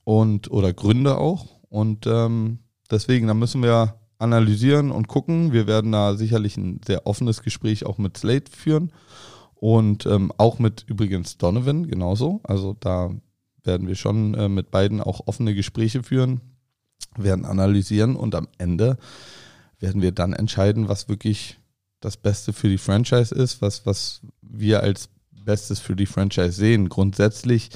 und 0.04 0.52
oder 0.52 0.74
Gründe 0.74 1.18
auch. 1.18 1.46
Und 1.70 2.06
ähm, 2.08 2.60
deswegen, 2.90 3.28
da 3.28 3.34
müssen 3.34 3.64
wir 3.64 3.96
analysieren 4.18 4.92
und 4.92 5.08
gucken. 5.08 5.52
Wir 5.52 5.68
werden 5.68 5.92
da 5.92 6.16
sicherlich 6.16 6.58
ein 6.58 6.80
sehr 6.86 7.08
offenes 7.08 7.42
Gespräch 7.42 7.86
auch 7.86 7.98
mit 7.98 8.18
Slate 8.18 8.52
führen 8.52 8.92
und 9.56 10.06
ähm, 10.06 10.32
auch 10.38 10.60
mit 10.60 10.86
übrigens 10.88 11.38
Donovan 11.38 11.88
genauso. 11.88 12.40
Also 12.44 12.76
da 12.80 13.12
werden 13.64 13.88
wir 13.88 13.96
schon 13.96 14.34
äh, 14.36 14.50
mit 14.50 14.72
beiden 14.72 15.02
auch 15.02 15.28
offene 15.28 15.56
Gespräche 15.56 16.04
führen, 16.04 16.42
werden 17.16 17.46
analysieren 17.46 18.16
und 18.16 18.36
am 18.36 18.48
Ende 18.58 18.98
werden 19.80 20.02
wir 20.02 20.12
dann 20.12 20.34
entscheiden, 20.34 20.88
was 20.88 21.10
wirklich 21.10 21.60
das 22.00 22.18
Beste 22.18 22.54
für 22.54 22.70
die 22.70 22.78
Franchise 22.78 23.34
ist, 23.34 23.62
was, 23.62 23.86
was 23.86 24.22
wir 24.42 24.82
als 24.82 25.10
Bestes 25.44 25.80
für 25.80 25.96
die 25.96 26.06
Franchise 26.06 26.54
sehen. 26.54 26.90
Grundsätzlich, 26.90 27.70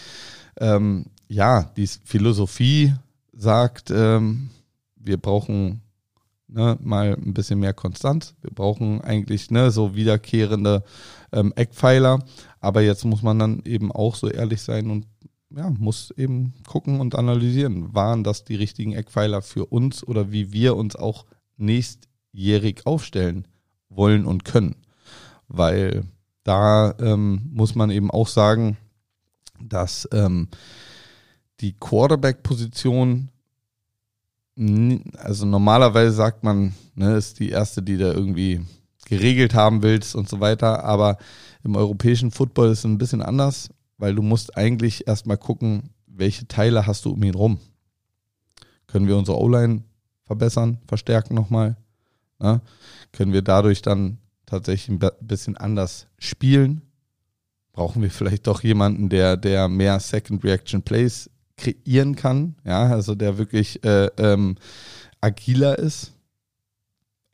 ähm, 0.60 1.08
ja, 1.28 1.72
die 1.76 1.88
Philosophie 1.88 2.94
sagt, 3.34 3.92
ähm, 3.92 4.50
wir 4.96 5.18
brauchen 5.18 5.82
ne, 6.48 6.78
mal 6.82 7.14
ein 7.14 7.34
bisschen 7.34 7.60
mehr 7.60 7.74
Konstanz. 7.74 8.36
Wir 8.42 8.52
brauchen 8.52 9.02
eigentlich 9.02 9.52
ne, 9.52 9.72
so 9.72 9.96
wiederkehrende 9.96 10.84
ähm, 11.32 11.54
Eckpfeiler. 11.56 12.24
Aber 12.60 12.82
jetzt 12.82 13.06
muss 13.06 13.22
man 13.22 13.40
dann 13.40 13.62
eben 13.66 13.92
auch 13.92 14.16
so 14.16 14.30
ehrlich 14.30 14.62
sein 14.62 14.90
und 14.90 15.06
ja, 15.56 15.70
muss 15.70 16.12
eben 16.18 16.54
gucken 16.68 17.00
und 17.00 17.16
analysieren, 17.16 17.94
waren 17.94 18.24
das 18.24 18.44
die 18.44 18.56
richtigen 18.56 18.94
Eckpfeiler 18.94 19.42
für 19.42 19.66
uns 19.68 20.06
oder 20.06 20.32
wie 20.32 20.52
wir 20.52 20.76
uns 20.76 20.96
auch 20.96 21.26
nächstjährig 21.58 22.86
aufstellen 22.86 23.48
wollen 23.90 24.26
und 24.26 24.44
können. 24.44 24.76
Weil 25.48 26.06
da 26.46 26.94
ähm, 27.00 27.50
muss 27.52 27.76
man 27.76 27.90
eben 27.90 28.12
auch 28.12 28.28
sagen, 28.28 28.78
dass 29.60 30.08
ähm, 30.14 30.48
die 31.60 31.74
Quarterback-Position, 31.74 33.30
also 35.18 35.46
normalerweise 35.46 36.12
sagt 36.12 36.44
man, 36.44 36.76
ne, 36.94 37.16
ist 37.16 37.40
die 37.40 37.50
erste, 37.50 37.82
die 37.82 37.98
da 37.98 38.14
irgendwie 38.14 38.62
geregelt 39.08 39.56
haben 39.56 39.82
willst 39.82 40.16
und 40.16 40.30
so 40.30 40.40
weiter, 40.40 40.84
aber 40.84 41.18
im 41.64 41.76
europäischen 41.76 42.30
Football 42.30 42.70
ist 42.70 42.80
es 42.80 42.86
ein 42.86 43.00
bisschen 43.00 43.24
anders, 43.24 43.70
weil 43.98 44.14
du 44.14 44.22
musst 44.22 44.56
eigentlich 44.56 45.08
erstmal 45.08 45.38
gucken, 45.38 45.90
welche 46.06 46.48
Teile 46.48 46.86
hast 46.86 47.06
du 47.06 47.12
um 47.12 47.24
ihn 47.24 47.34
rum. 47.34 47.60
Können 48.86 49.08
wir 49.08 49.18
unsere 49.18 49.40
O-Line 49.40 49.84
verbessern, 50.26 50.78
verstärken 50.88 51.34
nochmal? 51.34 51.76
Ne? 52.38 52.62
Können 53.12 53.34
wir 53.34 53.42
dadurch 53.42 53.82
dann 53.82 54.20
tatsächlich 54.46 54.90
ein 54.90 55.10
bisschen 55.22 55.58
anders 55.58 56.08
spielen? 56.18 56.82
Brauchen 57.74 58.02
wir 58.02 58.10
vielleicht 58.10 58.48
doch 58.48 58.64
jemanden, 58.64 59.10
der, 59.10 59.38
der 59.38 59.68
mehr 59.68 60.00
Second 60.00 60.44
Reaction 60.44 60.82
Plays 60.82 61.30
kreieren 61.58 62.16
kann? 62.16 62.56
Ja, 62.64 62.88
also 62.88 63.16
der 63.16 63.38
wirklich 63.38 63.84
äh, 63.84 64.08
ähm, 64.18 64.56
agiler 65.22 65.78
ist. 65.78 66.14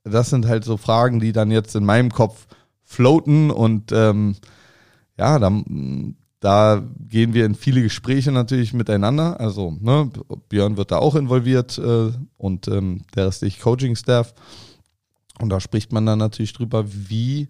Das 0.03 0.29
sind 0.31 0.47
halt 0.47 0.63
so 0.63 0.77
Fragen, 0.77 1.19
die 1.19 1.31
dann 1.31 1.51
jetzt 1.51 1.75
in 1.75 1.85
meinem 1.85 2.11
Kopf 2.11 2.47
floaten 2.83 3.51
und 3.51 3.91
ähm, 3.91 4.35
ja, 5.17 5.37
dann 5.37 6.15
da 6.41 6.81
gehen 7.07 7.35
wir 7.35 7.45
in 7.45 7.53
viele 7.53 7.83
Gespräche 7.83 8.31
natürlich 8.31 8.73
miteinander. 8.73 9.39
Also 9.39 9.77
ne, 9.79 10.09
Björn 10.49 10.75
wird 10.75 10.91
da 10.91 10.97
auch 10.97 11.15
involviert 11.15 11.77
äh, 11.77 12.11
und 12.37 12.67
ähm, 12.67 13.01
der 13.15 13.27
restliche 13.27 13.61
Coaching-Staff. 13.61 14.33
Und 15.39 15.49
da 15.49 15.59
spricht 15.59 15.91
man 15.91 16.05
dann 16.05 16.19
natürlich 16.19 16.53
drüber, 16.53 16.85
wie 16.87 17.49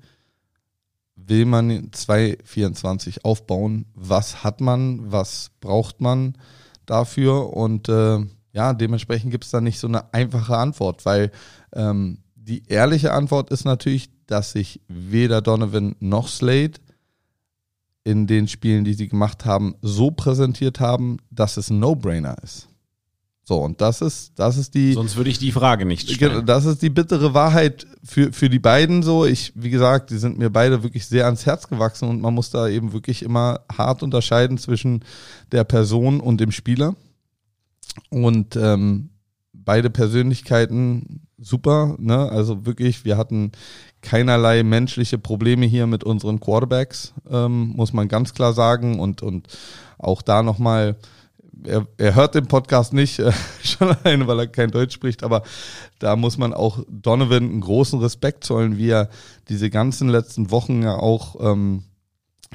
will 1.16 1.46
man 1.46 1.92
224 1.92 3.26
aufbauen, 3.26 3.86
was 3.94 4.44
hat 4.44 4.62
man, 4.62 5.12
was 5.12 5.52
braucht 5.60 6.02
man 6.02 6.36
dafür? 6.86 7.54
Und 7.54 7.90
äh, 7.90 8.20
ja, 8.54 8.74
dementsprechend 8.74 9.32
gibt 9.32 9.46
es 9.46 9.52
da 9.52 9.62
nicht 9.62 9.80
so 9.80 9.88
eine 9.88 10.14
einfache 10.14 10.58
Antwort, 10.58 11.06
weil 11.06 11.32
ähm, 11.74 12.20
die 12.36 12.64
ehrliche 12.68 13.14
Antwort 13.14 13.52
ist 13.52 13.66
natürlich, 13.66 14.10
dass 14.26 14.52
sich 14.52 14.82
weder 14.88 15.42
Donovan 15.42 15.96
noch 16.00 16.28
Slade 16.28 16.80
in 18.04 18.28
den 18.28 18.48
Spielen, 18.48 18.84
die 18.84 18.94
sie 18.94 19.08
gemacht 19.08 19.46
haben, 19.46 19.76
so 19.82 20.12
präsentiert 20.12 20.80
haben, 20.80 21.18
dass 21.30 21.58
es 21.58 21.70
ein 21.70 21.80
No-Brainer 21.80 22.36
ist. 22.42 22.68
So, 23.44 23.58
und 23.58 23.82
das 23.82 24.02
ist, 24.02 24.34
das 24.36 24.58
ist 24.58 24.76
die. 24.76 24.94
Sonst 24.94 25.16
würde 25.16 25.30
ich 25.30 25.40
die 25.40 25.52
Frage 25.52 25.86
nicht 25.86 26.10
stellen. 26.10 26.46
Das 26.46 26.66
ist 26.66 26.82
die 26.82 26.90
bittere 26.90 27.34
Wahrheit 27.34 27.88
für, 28.04 28.32
für 28.32 28.50
die 28.50 28.60
beiden 28.60 29.02
so. 29.02 29.26
Ich, 29.26 29.52
wie 29.56 29.72
gesagt, 29.72 30.12
die 30.12 30.18
sind 30.18 30.38
mir 30.38 30.50
beide 30.50 30.84
wirklich 30.84 31.08
sehr 31.08 31.26
ans 31.26 31.46
Herz 31.46 31.68
gewachsen 31.68 32.08
und 32.08 32.22
man 32.22 32.34
muss 32.34 32.52
da 32.52 32.68
eben 32.68 32.94
wirklich 32.94 33.24
immer 33.24 33.62
hart 33.72 34.04
unterscheiden 34.04 34.58
zwischen 34.58 35.04
der 35.52 35.64
Person 35.64 36.20
und 36.20 36.40
dem 36.40 36.52
Spieler. 36.52 36.96
Und 38.10 38.56
ähm, 38.56 39.10
beide 39.54 39.90
Persönlichkeiten 39.90 41.22
super, 41.38 41.96
ne? 41.98 42.30
Also 42.30 42.66
wirklich, 42.66 43.06
wir 43.06 43.18
hatten 43.18 43.52
keinerlei 44.02 44.64
menschliche 44.64 45.18
Probleme 45.18 45.66
hier 45.66 45.88
mit 45.88 46.04
unseren 46.04 46.40
Quarterbacks, 46.40 47.14
ähm, 47.30 47.74
muss 47.76 47.94
man 47.94 48.08
ganz 48.08 48.34
klar 48.34 48.54
sagen. 48.54 49.00
Und, 49.00 49.22
und 49.22 49.48
auch 49.98 50.22
da 50.22 50.44
nochmal, 50.44 50.96
er, 51.66 51.88
er 51.98 52.16
hört 52.16 52.36
den 52.36 52.48
Podcast 52.48 52.94
nicht, 52.94 53.20
äh, 53.20 53.32
schon 53.64 53.90
alleine, 53.90 54.28
weil 54.28 54.40
er 54.40 54.48
kein 54.48 54.72
Deutsch 54.72 54.94
spricht, 54.94 55.24
aber 55.24 55.44
da 56.00 56.16
muss 56.16 56.38
man 56.38 56.54
auch 56.54 56.84
Donovan 56.90 57.44
einen 57.44 57.62
großen 57.62 58.00
Respekt 58.00 58.44
zollen, 58.44 58.78
wie 58.78 58.90
er 58.90 59.10
diese 59.50 59.70
ganzen 59.70 60.10
letzten 60.10 60.52
Wochen 60.52 60.82
ja 60.82 60.96
auch 60.96 61.36
ähm, 61.40 61.84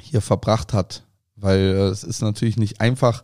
hier 0.00 0.20
verbracht 0.20 0.72
hat. 0.72 1.04
Weil 1.36 1.60
äh, 1.60 1.88
es 1.88 2.04
ist 2.04 2.22
natürlich 2.22 2.56
nicht 2.56 2.80
einfach, 2.80 3.22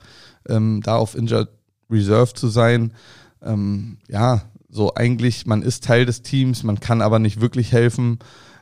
ähm, 0.48 0.80
da 0.82 0.96
auf 0.96 1.14
Injured 1.14 1.48
Reserve 1.90 2.34
zu 2.34 2.48
sein. 2.48 2.92
Ähm, 3.42 3.98
ja, 4.08 4.42
so 4.68 4.94
eigentlich, 4.94 5.46
man 5.46 5.62
ist 5.62 5.84
Teil 5.84 6.06
des 6.06 6.22
Teams, 6.22 6.62
man 6.62 6.80
kann 6.80 7.02
aber 7.02 7.18
nicht 7.18 7.40
wirklich 7.40 7.72
helfen. 7.72 8.18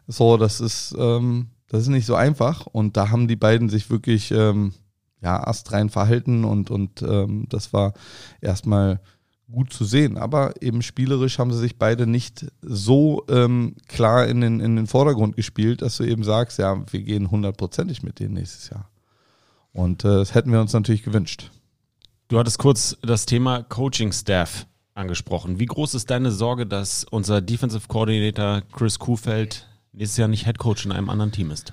So, 0.06 0.36
das 0.36 0.60
ist, 0.60 0.94
ähm, 0.98 1.48
das 1.68 1.82
ist 1.82 1.88
nicht 1.88 2.06
so 2.06 2.14
einfach. 2.14 2.66
Und 2.66 2.96
da 2.96 3.10
haben 3.10 3.28
die 3.28 3.36
beiden 3.36 3.68
sich 3.68 3.90
wirklich 3.90 4.30
ähm, 4.32 4.74
ja, 5.22 5.46
astrein 5.46 5.90
verhalten 5.90 6.44
und, 6.44 6.70
und 6.70 7.02
ähm, 7.02 7.46
das 7.48 7.72
war 7.72 7.92
erstmal 8.40 9.00
gut 9.50 9.72
zu 9.72 9.84
sehen. 9.84 10.16
Aber 10.16 10.54
eben 10.62 10.82
spielerisch 10.82 11.38
haben 11.38 11.52
sie 11.52 11.58
sich 11.58 11.78
beide 11.78 12.06
nicht 12.06 12.46
so 12.62 13.24
ähm, 13.28 13.74
klar 13.88 14.26
in 14.26 14.40
den, 14.40 14.60
in 14.60 14.76
den 14.76 14.86
Vordergrund 14.86 15.36
gespielt, 15.36 15.82
dass 15.82 15.96
du 15.96 16.04
eben 16.04 16.24
sagst, 16.24 16.58
ja, 16.58 16.82
wir 16.90 17.02
gehen 17.02 17.30
hundertprozentig 17.30 18.02
mit 18.02 18.20
denen 18.20 18.34
nächstes 18.34 18.70
Jahr. 18.70 18.88
Und 19.72 20.04
äh, 20.04 20.08
das 20.08 20.34
hätten 20.34 20.52
wir 20.52 20.60
uns 20.60 20.72
natürlich 20.72 21.02
gewünscht. 21.02 21.50
Du 22.28 22.38
hattest 22.38 22.58
kurz 22.58 22.96
das 23.02 23.26
Thema 23.26 23.62
Coaching 23.64 24.12
Staff 24.12 24.66
angesprochen. 24.94 25.58
Wie 25.58 25.66
groß 25.66 25.94
ist 25.94 26.10
deine 26.10 26.30
Sorge, 26.30 26.66
dass 26.66 27.04
unser 27.04 27.40
Defensive 27.40 27.88
Coordinator 27.88 28.62
Chris 28.72 28.98
Kuhfeld 28.98 29.66
nächstes 29.92 30.18
Jahr 30.18 30.28
nicht 30.28 30.44
Head 30.44 30.58
Coach 30.58 30.84
in 30.84 30.92
einem 30.92 31.08
anderen 31.08 31.32
Team 31.32 31.50
ist? 31.50 31.72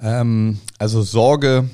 Ähm, 0.00 0.58
also 0.78 1.02
Sorge 1.02 1.68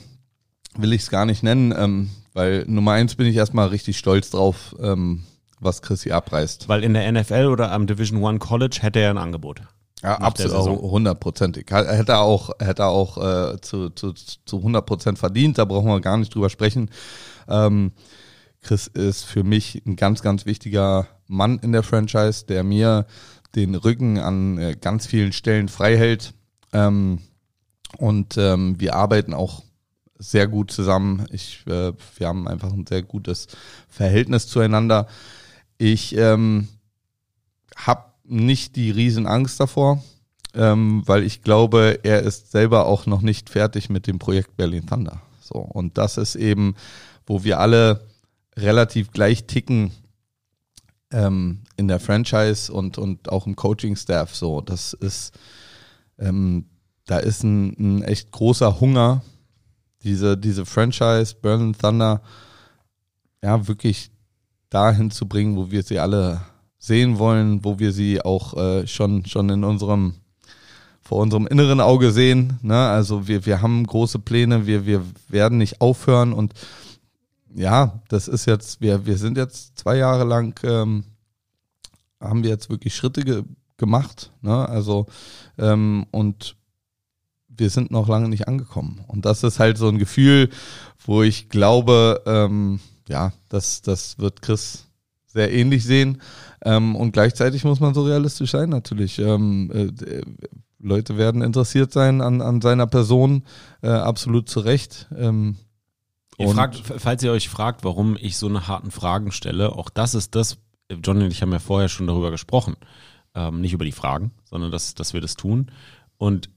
will 0.77 0.93
ich 0.93 1.03
es 1.03 1.11
gar 1.11 1.27
nicht 1.27 1.43
nennen, 1.43 1.75
ähm, 1.77 2.11
weil 2.33 2.65
Nummer 2.67 2.93
eins 2.93 3.15
bin 3.15 3.27
ich 3.27 3.37
erstmal 3.37 3.69
richtig 3.69 3.99
stolz 3.99 4.31
drauf, 4.31 4.75
ähm, 4.81 5.25
was 5.61 5.83
Chris 5.83 6.03
hier 6.03 6.17
abreißt. 6.17 6.69
Weil 6.69 6.85
in 6.85 6.95
der 6.95 7.11
NFL 7.11 7.47
oder 7.47 7.73
am 7.73 7.87
Division 7.87 8.23
One 8.23 8.39
College 8.39 8.79
hätte 8.81 9.01
er 9.01 9.11
ein 9.11 9.19
Angebot. 9.19 9.63
Ja, 10.03 10.17
absolut, 10.17 10.81
hundertprozentig. 10.81 11.67
Hätte 11.71 12.13
er 12.13 12.21
auch, 12.21 12.51
hätte 12.59 12.83
er 12.83 12.89
auch 12.89 13.19
äh, 13.19 13.61
zu, 13.61 13.91
zu, 13.91 14.13
zu 14.13 14.57
100 14.57 14.87
Prozent 14.87 15.19
verdient, 15.19 15.59
da 15.59 15.67
brauchen 15.67 15.89
wir 15.89 16.01
gar 16.01 16.17
nicht 16.17 16.35
drüber 16.35 16.49
sprechen. 16.49 16.91
Ähm, 17.49 17.93
Chris 18.63 18.87
ist 18.87 19.25
für 19.25 19.45
mich 19.45 19.83
ein 19.87 19.97
ganz, 19.97 20.23
ganz 20.23 20.47
wichtiger 20.47 21.07
Mann 21.27 21.59
in 21.59 21.73
der 21.73 21.83
Franchise, 21.83 22.47
der 22.47 22.63
mir 22.65 23.07
den 23.55 23.75
Rücken 23.75 24.19
an 24.19 24.59
äh, 24.59 24.77
ganz 24.81 25.07
vielen 25.07 25.33
Stellen 25.33 25.69
frei 25.69 25.97
hält. 25.97 26.33
Ähm, 26.73 27.19
und 27.99 28.37
ähm, 28.39 28.79
wir 28.79 28.95
arbeiten 28.95 29.35
auch 29.35 29.63
sehr 30.21 30.47
gut 30.47 30.71
zusammen. 30.71 31.27
Ich, 31.33 31.67
äh, 31.67 31.93
wir 32.17 32.29
haben 32.29 32.47
einfach 32.47 32.73
ein 32.73 32.87
sehr 32.87 33.03
gutes 33.03 33.49
Verhältnis 33.89 34.47
zueinander. 34.47 35.09
Ich 35.79 36.17
ähm, 36.17 36.69
habe 37.75 38.05
nicht 38.25 38.77
die 38.77 38.91
Riesenangst 38.91 39.59
davor, 39.59 40.03
ähm, 40.55 41.03
weil 41.07 41.25
ich 41.25 41.43
glaube, 41.43 42.01
er 42.03 42.23
ist 42.23 42.53
selber 42.53 42.87
auch 42.87 43.07
noch 43.07 43.23
nicht 43.23 43.51
fertig 43.51 43.89
mit 43.89 44.07
dem 44.07 44.19
Projekt 44.19 44.57
Berlin 44.57 44.87
Thunder. 44.87 45.23
So 45.41 45.59
und 45.59 45.99
das 45.99 46.17
ist 46.17 46.37
eben, 46.37 46.77
wo 47.27 47.43
wir 47.43 47.59
alle 47.59 48.07
relativ 48.57 49.11
gleich 49.13 49.47
ticken 49.47 49.91
ähm, 51.13 51.63
in 51.77 51.89
der 51.89 52.01
Franchise 52.01 52.73
und, 52.73 52.99
und 52.99 53.31
auch 53.31 53.47
im 53.47 53.57
Coaching-Staff. 53.57 54.35
So, 54.35 54.61
das 54.61 54.93
ist, 54.93 55.33
ähm, 56.19 56.67
da 57.07 57.19
ist 57.19 57.43
ein, 57.43 57.75
ein, 57.79 58.03
echt 58.03 58.31
großer 58.31 58.81
Hunger, 58.81 59.23
diese, 60.03 60.37
diese 60.37 60.67
Franchise, 60.67 61.35
Berlin 61.41 61.75
Thunder, 61.77 62.23
ja, 63.43 63.67
wirklich 63.69 64.11
dahin 64.69 65.11
zu 65.11 65.27
bringen, 65.27 65.57
wo 65.57 65.71
wir 65.71 65.83
sie 65.83 65.99
alle 65.99 66.41
sehen 66.79 67.19
wollen, 67.19 67.65
wo 67.65 67.79
wir 67.79 67.93
sie 67.93 68.23
auch 68.23 68.57
äh, 68.57 68.87
schon, 68.87 69.27
schon 69.27 69.49
in 69.51 69.65
unserem 69.65 70.15
vor 71.03 71.23
unserem 71.23 71.49
inneren 71.49 71.81
Auge 71.81 72.13
sehen. 72.13 72.59
Ne? 72.63 72.77
Also 72.77 73.27
wir, 73.27 73.45
wir 73.45 73.63
haben 73.63 73.85
große 73.85 74.21
Pläne, 74.21 74.67
wir, 74.67 74.87
wir 74.87 75.05
werden 75.29 75.59
nicht 75.59 75.81
aufhören 75.81 76.33
und 76.33 76.55
ja, 77.53 78.01
das 78.09 78.29
ist 78.29 78.47
jetzt, 78.47 78.81
wir, 78.81 79.07
wir 79.07 79.19
sind 79.19 79.37
jetzt 79.37 79.77
zwei 79.77 79.97
Jahre 79.97 80.23
lang, 80.25 80.59
ähm, 80.63 81.05
haben 82.21 82.45
wir 82.45 82.51
jetzt 82.51 82.71
wirklich 82.71 82.95
Schritte 82.95 83.25
ge 83.25 83.43
gemacht, 83.77 84.31
ne? 84.43 84.69
Also, 84.69 85.07
ähm, 85.57 86.05
und 86.11 86.55
wir 87.61 87.71
sind 87.71 87.91
noch 87.91 88.09
lange 88.09 88.29
nicht 88.29 88.49
angekommen. 88.49 89.01
Und 89.07 89.25
das 89.25 89.43
ist 89.43 89.61
halt 89.61 89.79
so 89.79 89.89
ein 89.89 89.99
Gefühl, 89.99 90.51
wo 91.05 91.23
ich 91.23 91.49
glaube, 91.49 92.23
ähm, 92.27 92.81
ja, 93.09 93.33
das, 93.49 93.83
das 93.83 94.19
wird 94.19 94.43
Chris 94.43 94.87
sehr 95.27 95.53
ähnlich 95.53 95.85
sehen. 95.85 96.21
Ähm, 96.63 96.97
und 96.97 97.13
gleichzeitig 97.13 97.65
muss 97.65 97.81
man 97.81 97.95
so 97.95 98.03
realistisch 98.03 98.51
sein, 98.51 98.69
natürlich. 98.69 99.19
Ähm, 99.19 99.71
äh, 99.73 100.23
Leute 100.79 101.17
werden 101.17 101.43
interessiert 101.43 101.93
sein 101.93 102.21
an, 102.21 102.41
an 102.41 102.61
seiner 102.61 102.87
Person, 102.87 103.45
äh, 103.83 103.89
absolut 103.89 104.49
zu 104.49 104.61
Recht. 104.61 105.09
Ähm, 105.17 105.57
Ihr 106.39 106.49
fragt, 106.49 106.77
falls 106.77 107.23
ihr 107.23 107.33
euch 107.33 107.51
fragt, 107.51 107.85
warum 107.85 108.17
ich 108.19 108.39
so 108.39 108.49
eine 108.49 108.67
harten 108.67 108.91
Fragen 108.91 109.31
stelle, 109.31 109.73
auch 109.77 109.91
das 109.91 110.15
ist 110.15 110.35
das, 110.35 110.57
Johnny 110.91 111.25
und 111.25 111.33
ich 111.33 111.43
haben 111.43 111.53
ja 111.53 111.59
vorher 111.59 111.91
schon 111.91 112.07
darüber 112.07 112.31
gesprochen. 112.31 112.77
Ähm, 113.35 113.61
nicht 113.61 113.75
über 113.75 113.85
die 113.85 113.93
Fragen, 113.93 114.33
sondern 114.45 114.71
dass, 114.71 114.95
dass 114.95 115.13
wir 115.13 115.21
das 115.21 115.35
tun. 115.35 115.71
Und 116.17 116.49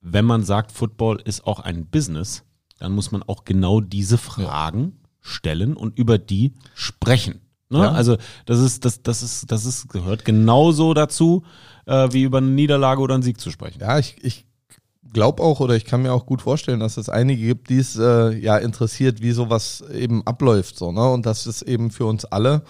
wenn 0.00 0.24
man 0.24 0.44
sagt, 0.44 0.72
Football 0.72 1.20
ist 1.24 1.46
auch 1.46 1.60
ein 1.60 1.86
Business, 1.86 2.44
dann 2.78 2.92
muss 2.92 3.12
man 3.12 3.22
auch 3.22 3.44
genau 3.44 3.80
diese 3.80 4.18
Fragen 4.18 5.00
stellen 5.20 5.76
und 5.76 5.98
über 5.98 6.18
die 6.18 6.54
sprechen. 6.74 7.40
Ne? 7.68 7.78
Ja. 7.78 7.92
Also 7.92 8.16
das 8.46 8.58
ist, 8.58 8.84
das, 8.84 9.02
das 9.02 9.22
ist, 9.22 9.50
das 9.50 9.64
ist, 9.64 9.88
gehört 9.88 10.24
genauso 10.24 10.94
dazu, 10.94 11.44
äh, 11.86 12.08
wie 12.12 12.22
über 12.22 12.38
eine 12.38 12.48
Niederlage 12.48 13.00
oder 13.00 13.14
einen 13.14 13.22
Sieg 13.22 13.40
zu 13.40 13.50
sprechen. 13.50 13.80
Ja, 13.80 13.98
ich, 13.98 14.16
ich 14.22 14.46
glaube 15.12 15.42
auch 15.42 15.60
oder 15.60 15.76
ich 15.76 15.84
kann 15.84 16.02
mir 16.02 16.12
auch 16.12 16.26
gut 16.26 16.42
vorstellen, 16.42 16.80
dass 16.80 16.96
es 16.96 17.08
einige 17.08 17.42
gibt, 17.42 17.70
die 17.70 17.78
es 17.78 17.96
äh, 17.96 18.36
ja 18.36 18.56
interessiert, 18.56 19.20
wie 19.20 19.32
sowas 19.32 19.84
eben 19.92 20.26
abläuft. 20.26 20.78
So, 20.78 20.90
ne? 20.90 21.08
Und 21.10 21.26
das 21.26 21.46
ist 21.46 21.62
eben 21.62 21.90
für 21.90 22.06
uns 22.06 22.24
alle, 22.24 22.62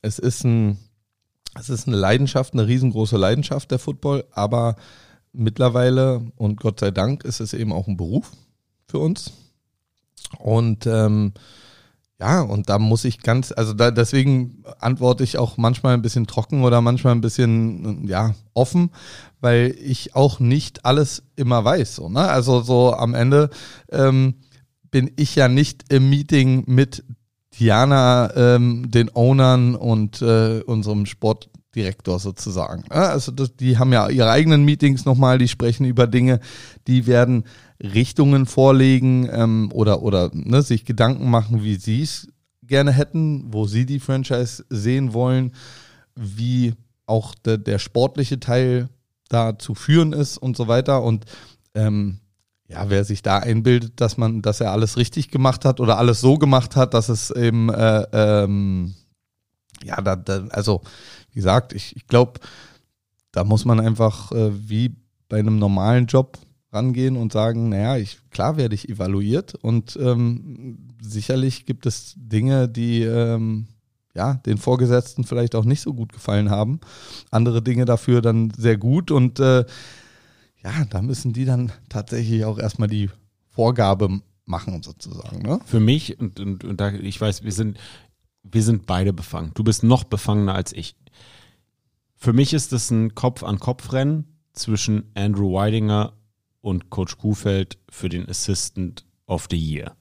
es 0.00 0.18
ist 0.18 0.44
ein, 0.44 0.78
es 1.58 1.68
ist 1.68 1.86
eine 1.86 1.96
Leidenschaft, 1.96 2.54
eine 2.54 2.66
riesengroße 2.66 3.16
Leidenschaft 3.16 3.70
der 3.70 3.78
Football, 3.78 4.24
aber 4.32 4.76
mittlerweile 5.32 6.22
und 6.36 6.60
Gott 6.60 6.80
sei 6.80 6.90
Dank 6.90 7.24
ist 7.24 7.40
es 7.40 7.54
eben 7.54 7.72
auch 7.72 7.88
ein 7.88 7.96
Beruf 7.96 8.32
für 8.86 8.98
uns. 8.98 9.32
Und 10.38 10.86
ähm, 10.86 11.32
ja, 12.22 12.40
und 12.40 12.68
da 12.68 12.78
muss 12.78 13.04
ich 13.04 13.20
ganz, 13.20 13.50
also 13.50 13.72
da, 13.72 13.90
deswegen 13.90 14.62
antworte 14.78 15.24
ich 15.24 15.38
auch 15.38 15.56
manchmal 15.56 15.94
ein 15.94 16.02
bisschen 16.02 16.28
trocken 16.28 16.62
oder 16.62 16.80
manchmal 16.80 17.14
ein 17.14 17.20
bisschen, 17.20 18.06
ja, 18.06 18.34
offen, 18.54 18.90
weil 19.40 19.74
ich 19.82 20.14
auch 20.14 20.38
nicht 20.38 20.84
alles 20.84 21.24
immer 21.34 21.64
weiß. 21.64 21.96
So, 21.96 22.08
ne? 22.08 22.20
Also 22.20 22.60
so 22.60 22.94
am 22.94 23.14
Ende 23.14 23.50
ähm, 23.90 24.34
bin 24.92 25.10
ich 25.16 25.34
ja 25.34 25.48
nicht 25.48 25.92
im 25.92 26.10
Meeting 26.10 26.62
mit 26.66 27.02
Diana, 27.58 28.30
ähm, 28.36 28.88
den 28.90 29.10
Ownern 29.12 29.74
und 29.74 30.22
äh, 30.22 30.62
unserem 30.64 31.06
Sportdirektor 31.72 32.18
sozusagen. 32.18 32.84
Ja, 32.90 33.10
Also 33.10 33.32
das, 33.32 33.56
die 33.56 33.78
haben 33.78 33.92
ja 33.92 34.08
ihre 34.08 34.30
eigenen 34.30 34.64
Meetings 34.64 35.04
nochmal, 35.04 35.38
die 35.38 35.48
sprechen 35.48 35.84
über 35.84 36.06
Dinge, 36.06 36.40
die 36.86 37.06
werden 37.06 37.44
Richtungen 37.82 38.46
vorlegen 38.46 39.28
ähm, 39.32 39.70
oder, 39.72 40.02
oder 40.02 40.30
ne, 40.32 40.62
sich 40.62 40.84
Gedanken 40.84 41.30
machen, 41.30 41.62
wie 41.64 41.76
sie 41.76 42.02
es 42.02 42.28
gerne 42.62 42.92
hätten, 42.92 43.52
wo 43.52 43.66
sie 43.66 43.86
die 43.86 44.00
Franchise 44.00 44.64
sehen 44.68 45.12
wollen, 45.12 45.52
wie 46.14 46.74
auch 47.06 47.34
der, 47.34 47.58
der 47.58 47.78
sportliche 47.78 48.38
Teil 48.38 48.88
da 49.28 49.58
zu 49.58 49.74
führen 49.74 50.12
ist 50.12 50.38
und 50.38 50.56
so 50.56 50.68
weiter. 50.68 51.02
Und 51.02 51.24
ähm, 51.74 52.20
ja, 52.68 52.88
wer 52.88 53.04
sich 53.04 53.22
da 53.22 53.38
einbildet, 53.38 54.00
dass 54.00 54.16
man, 54.16 54.42
dass 54.42 54.60
er 54.60 54.72
alles 54.72 54.96
richtig 54.96 55.30
gemacht 55.30 55.64
hat 55.64 55.80
oder 55.80 55.98
alles 55.98 56.20
so 56.20 56.38
gemacht 56.38 56.76
hat, 56.76 56.94
dass 56.94 57.08
es 57.08 57.30
eben, 57.30 57.68
äh, 57.70 58.06
ähm, 58.12 58.94
ja, 59.82 60.00
da, 60.00 60.14
da, 60.14 60.46
also 60.50 60.82
wie 61.32 61.36
gesagt, 61.36 61.72
ich, 61.72 61.96
ich 61.96 62.06
glaube, 62.06 62.40
da 63.32 63.44
muss 63.44 63.64
man 63.64 63.80
einfach 63.80 64.30
äh, 64.32 64.50
wie 64.68 64.94
bei 65.28 65.38
einem 65.38 65.58
normalen 65.58 66.06
Job 66.06 66.38
rangehen 66.72 67.16
und 67.16 67.32
sagen, 67.32 67.70
naja, 67.70 67.96
ich, 67.96 68.18
klar 68.30 68.56
werde 68.56 68.74
ich 68.74 68.88
evaluiert 68.88 69.54
und 69.54 69.96
ähm, 70.00 70.88
sicherlich 71.00 71.66
gibt 71.66 71.86
es 71.86 72.14
Dinge, 72.16 72.68
die 72.68 73.02
ähm, 73.02 73.66
ja, 74.14 74.34
den 74.34 74.58
Vorgesetzten 74.58 75.24
vielleicht 75.24 75.54
auch 75.54 75.64
nicht 75.64 75.80
so 75.80 75.94
gut 75.94 76.12
gefallen 76.12 76.50
haben. 76.50 76.80
Andere 77.30 77.62
Dinge 77.62 77.84
dafür 77.84 78.20
dann 78.20 78.52
sehr 78.56 78.76
gut 78.76 79.10
und 79.10 79.40
äh, 79.40 79.64
ja, 80.62 80.84
da 80.90 81.02
müssen 81.02 81.32
die 81.32 81.44
dann 81.44 81.72
tatsächlich 81.88 82.44
auch 82.44 82.58
erstmal 82.58 82.88
die 82.88 83.10
Vorgabe 83.48 84.20
machen, 84.44 84.82
sozusagen. 84.82 85.42
Ne? 85.42 85.60
Für 85.64 85.80
mich, 85.80 86.18
und, 86.20 86.40
und, 86.40 86.64
und 86.64 86.80
da, 86.80 86.92
ich 86.92 87.20
weiß, 87.20 87.42
wir 87.42 87.52
sind, 87.52 87.78
wir 88.42 88.62
sind 88.62 88.86
beide 88.86 89.12
befangen. 89.12 89.52
Du 89.54 89.64
bist 89.64 89.82
noch 89.82 90.04
befangener 90.04 90.54
als 90.54 90.72
ich. 90.72 90.94
Für 92.22 92.32
mich 92.32 92.52
ist 92.54 92.72
es 92.72 92.88
ein 92.92 93.16
Kopf-an-Kopf-Rennen 93.16 94.38
zwischen 94.52 95.10
Andrew 95.16 95.54
Weidinger 95.54 96.12
und 96.60 96.88
Coach 96.88 97.18
Kuhfeld 97.18 97.78
für 97.90 98.08
den 98.08 98.28
Assistant 98.28 99.04
of 99.26 99.48
the 99.50 99.56
Year. 99.56 99.96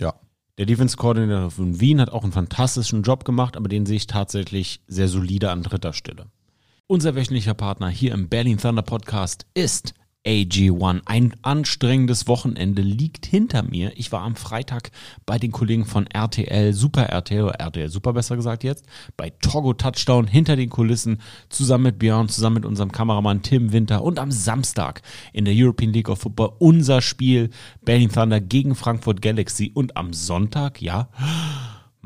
Ja. 0.00 0.14
Der 0.56 0.64
Defense 0.64 0.96
Coordinator 0.96 1.50
von 1.50 1.78
Wien 1.78 2.00
hat 2.00 2.08
auch 2.08 2.22
einen 2.22 2.32
fantastischen 2.32 3.02
Job 3.02 3.26
gemacht, 3.26 3.58
aber 3.58 3.68
den 3.68 3.84
sehe 3.84 3.96
ich 3.96 4.06
tatsächlich 4.06 4.80
sehr 4.86 5.08
solide 5.08 5.50
an 5.50 5.62
dritter 5.62 5.92
Stelle. 5.92 6.30
Unser 6.86 7.14
wöchentlicher 7.14 7.52
Partner 7.52 7.90
hier 7.90 8.14
im 8.14 8.30
Berlin 8.30 8.56
Thunder 8.56 8.80
Podcast 8.80 9.44
ist 9.52 9.92
AG1. 10.26 11.02
Ein 11.06 11.34
anstrengendes 11.42 12.26
Wochenende 12.26 12.82
liegt 12.82 13.26
hinter 13.26 13.62
mir. 13.62 13.92
Ich 13.96 14.10
war 14.10 14.22
am 14.22 14.34
Freitag 14.34 14.90
bei 15.24 15.38
den 15.38 15.52
Kollegen 15.52 15.86
von 15.86 16.06
RTL, 16.06 16.72
Super 16.72 17.04
RTL, 17.04 17.44
oder 17.44 17.60
RTL 17.60 17.88
Super 17.88 18.12
besser 18.12 18.36
gesagt 18.36 18.64
jetzt, 18.64 18.84
bei 19.16 19.30
Togo 19.40 19.72
Touchdown 19.72 20.26
hinter 20.26 20.56
den 20.56 20.68
Kulissen, 20.68 21.20
zusammen 21.48 21.84
mit 21.84 21.98
Björn, 21.98 22.28
zusammen 22.28 22.56
mit 22.56 22.64
unserem 22.64 22.90
Kameramann 22.90 23.42
Tim 23.42 23.72
Winter 23.72 24.02
und 24.02 24.18
am 24.18 24.32
Samstag 24.32 25.02
in 25.32 25.44
der 25.44 25.54
European 25.56 25.92
League 25.92 26.08
of 26.08 26.18
Football 26.18 26.52
unser 26.58 27.00
Spiel 27.00 27.50
Berlin 27.82 28.10
Thunder 28.10 28.40
gegen 28.40 28.74
Frankfurt 28.74 29.22
Galaxy 29.22 29.70
und 29.72 29.96
am 29.96 30.12
Sonntag, 30.12 30.82
ja, 30.82 31.08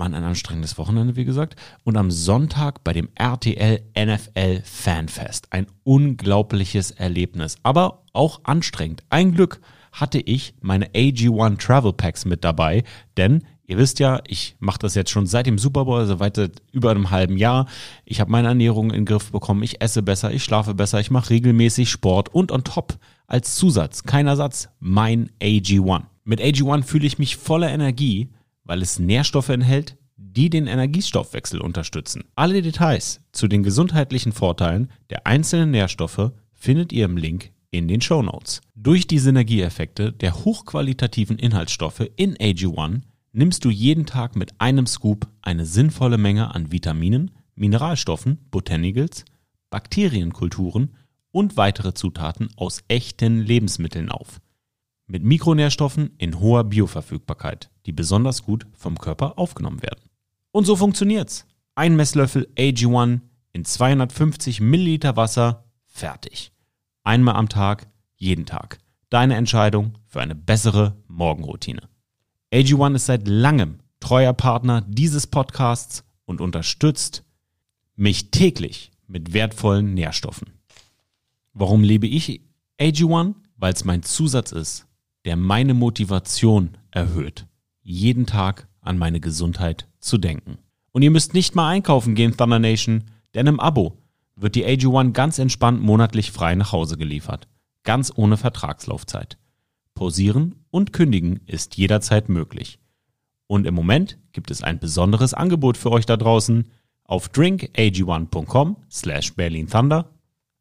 Mann, 0.00 0.14
ein 0.14 0.24
anstrengendes 0.24 0.78
Wochenende, 0.78 1.14
wie 1.14 1.26
gesagt. 1.26 1.56
Und 1.84 1.98
am 1.98 2.10
Sonntag 2.10 2.82
bei 2.82 2.94
dem 2.94 3.10
RTL 3.16 3.82
NFL 3.94 4.62
Fanfest. 4.64 5.48
Ein 5.50 5.66
unglaubliches 5.84 6.90
Erlebnis, 6.90 7.56
aber 7.62 8.02
auch 8.14 8.40
anstrengend. 8.44 9.02
Ein 9.10 9.34
Glück 9.34 9.60
hatte 9.92 10.18
ich 10.18 10.54
meine 10.62 10.86
AG1 10.86 11.58
Travel 11.58 11.92
Packs 11.92 12.24
mit 12.24 12.44
dabei, 12.44 12.82
denn 13.18 13.44
ihr 13.66 13.76
wisst 13.76 13.98
ja, 13.98 14.22
ich 14.26 14.56
mache 14.58 14.78
das 14.78 14.94
jetzt 14.94 15.10
schon 15.10 15.26
seit 15.26 15.44
dem 15.44 15.58
Super 15.58 15.84
Bowl, 15.84 16.00
also 16.00 16.18
weiter 16.18 16.48
über 16.72 16.92
einem 16.92 17.10
halben 17.10 17.36
Jahr. 17.36 17.66
Ich 18.06 18.20
habe 18.20 18.30
meine 18.30 18.48
Ernährung 18.48 18.86
in 18.86 19.00
den 19.00 19.04
Griff 19.04 19.30
bekommen, 19.30 19.62
ich 19.62 19.82
esse 19.82 20.02
besser, 20.02 20.32
ich 20.32 20.42
schlafe 20.42 20.72
besser, 20.72 20.98
ich 21.00 21.10
mache 21.10 21.28
regelmäßig 21.28 21.90
Sport 21.90 22.30
und 22.34 22.52
on 22.52 22.64
top 22.64 22.98
als 23.26 23.54
Zusatz, 23.54 24.04
kein 24.04 24.28
Ersatz, 24.28 24.70
mein 24.78 25.30
AG1. 25.42 26.04
Mit 26.24 26.40
AG1 26.40 26.84
fühle 26.84 27.06
ich 27.06 27.18
mich 27.18 27.36
voller 27.36 27.70
Energie, 27.70 28.30
weil 28.70 28.82
es 28.82 29.00
Nährstoffe 29.00 29.48
enthält, 29.48 29.96
die 30.16 30.48
den 30.48 30.68
Energiestoffwechsel 30.68 31.60
unterstützen. 31.60 32.22
Alle 32.36 32.62
Details 32.62 33.20
zu 33.32 33.48
den 33.48 33.64
gesundheitlichen 33.64 34.30
Vorteilen 34.30 34.92
der 35.10 35.26
einzelnen 35.26 35.72
Nährstoffe 35.72 36.30
findet 36.52 36.92
ihr 36.92 37.06
im 37.06 37.16
Link 37.16 37.50
in 37.72 37.88
den 37.88 38.00
Show 38.00 38.22
Notes. 38.22 38.60
Durch 38.76 39.08
die 39.08 39.18
Synergieeffekte 39.18 40.12
der 40.12 40.44
hochqualitativen 40.44 41.36
Inhaltsstoffe 41.36 42.08
in 42.14 42.36
AG1 42.36 43.00
nimmst 43.32 43.64
du 43.64 43.70
jeden 43.70 44.06
Tag 44.06 44.36
mit 44.36 44.52
einem 44.60 44.86
Scoop 44.86 45.26
eine 45.42 45.66
sinnvolle 45.66 46.16
Menge 46.16 46.54
an 46.54 46.70
Vitaminen, 46.70 47.32
Mineralstoffen, 47.56 48.38
Botanicals, 48.52 49.24
Bakterienkulturen 49.70 50.94
und 51.32 51.56
weitere 51.56 51.92
Zutaten 51.92 52.50
aus 52.54 52.84
echten 52.86 53.40
Lebensmitteln 53.40 54.10
auf 54.10 54.40
mit 55.10 55.24
Mikronährstoffen 55.24 56.14
in 56.18 56.38
hoher 56.38 56.62
Bioverfügbarkeit, 56.64 57.68
die 57.86 57.92
besonders 57.92 58.44
gut 58.44 58.66
vom 58.72 58.96
Körper 58.96 59.38
aufgenommen 59.38 59.82
werden. 59.82 60.08
Und 60.52 60.66
so 60.66 60.76
funktioniert's. 60.76 61.46
Ein 61.74 61.96
Messlöffel 61.96 62.48
AG1 62.56 63.20
in 63.52 63.64
250 63.64 64.60
Milliliter 64.60 65.16
Wasser, 65.16 65.64
fertig. 65.86 66.52
Einmal 67.02 67.34
am 67.34 67.48
Tag, 67.48 67.88
jeden 68.16 68.46
Tag. 68.46 68.78
Deine 69.08 69.34
Entscheidung 69.34 69.94
für 70.06 70.20
eine 70.20 70.36
bessere 70.36 70.96
Morgenroutine. 71.08 71.88
AG1 72.52 72.94
ist 72.94 73.06
seit 73.06 73.26
langem 73.26 73.80
treuer 73.98 74.32
Partner 74.32 74.82
dieses 74.82 75.26
Podcasts 75.26 76.04
und 76.24 76.40
unterstützt 76.40 77.24
mich 77.96 78.30
täglich 78.30 78.92
mit 79.08 79.32
wertvollen 79.32 79.94
Nährstoffen. 79.94 80.52
Warum 81.52 81.82
liebe 81.82 82.06
ich 82.06 82.42
AG1? 82.78 83.34
Weil 83.56 83.72
es 83.74 83.84
mein 83.84 84.02
Zusatz 84.02 84.52
ist, 84.52 84.86
der 85.24 85.36
meine 85.36 85.74
Motivation 85.74 86.78
erhöht, 86.90 87.46
jeden 87.82 88.26
Tag 88.26 88.68
an 88.80 88.98
meine 88.98 89.20
Gesundheit 89.20 89.88
zu 89.98 90.18
denken. 90.18 90.58
Und 90.92 91.02
ihr 91.02 91.10
müsst 91.10 91.34
nicht 91.34 91.54
mal 91.54 91.68
einkaufen 91.68 92.14
gehen, 92.14 92.36
Thunder 92.36 92.58
Nation, 92.58 93.04
denn 93.34 93.46
im 93.46 93.60
Abo 93.60 93.98
wird 94.36 94.54
die 94.54 94.66
AG1 94.66 95.12
ganz 95.12 95.38
entspannt 95.38 95.82
monatlich 95.82 96.32
frei 96.32 96.54
nach 96.54 96.72
Hause 96.72 96.96
geliefert. 96.96 97.48
Ganz 97.84 98.12
ohne 98.14 98.36
Vertragslaufzeit. 98.36 99.38
Pausieren 99.94 100.64
und 100.70 100.92
kündigen 100.92 101.40
ist 101.46 101.76
jederzeit 101.76 102.28
möglich. 102.28 102.78
Und 103.46 103.66
im 103.66 103.74
Moment 103.74 104.18
gibt 104.32 104.50
es 104.50 104.62
ein 104.62 104.78
besonderes 104.78 105.34
Angebot 105.34 105.76
für 105.76 105.90
euch 105.90 106.06
da 106.06 106.16
draußen. 106.16 106.70
Auf 107.04 107.28
drinkag1.com 107.30 108.76
slash 108.90 109.34
Berlin 109.34 109.68
Thunder 109.68 110.08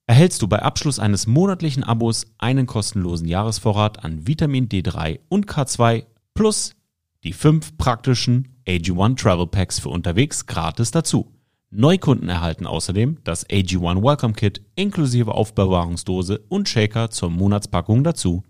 erhältst 0.09 0.41
du 0.41 0.47
bei 0.47 0.63
Abschluss 0.63 0.97
eines 0.97 1.27
monatlichen 1.27 1.83
Abos 1.83 2.25
einen 2.39 2.65
kostenlosen 2.65 3.27
Jahresvorrat 3.27 4.03
an 4.03 4.25
Vitamin 4.25 4.67
D3 4.67 5.19
und 5.29 5.45
K2 5.45 6.05
plus 6.33 6.75
die 7.23 7.31
fünf 7.31 7.77
praktischen 7.77 8.55
AG1 8.65 9.17
Travel 9.17 9.45
Packs 9.45 9.77
für 9.77 9.89
unterwegs 9.89 10.47
gratis 10.47 10.89
dazu. 10.89 11.31
Neukunden 11.69 12.27
erhalten 12.27 12.65
außerdem 12.65 13.19
das 13.23 13.47
AG1 13.49 14.01
Welcome 14.01 14.33
Kit 14.33 14.63
inklusive 14.73 15.35
Aufbewahrungsdose 15.35 16.39
und 16.49 16.67
Shaker 16.67 17.11
zur 17.11 17.29
Monatspackung 17.29 18.03
dazu. 18.03 18.41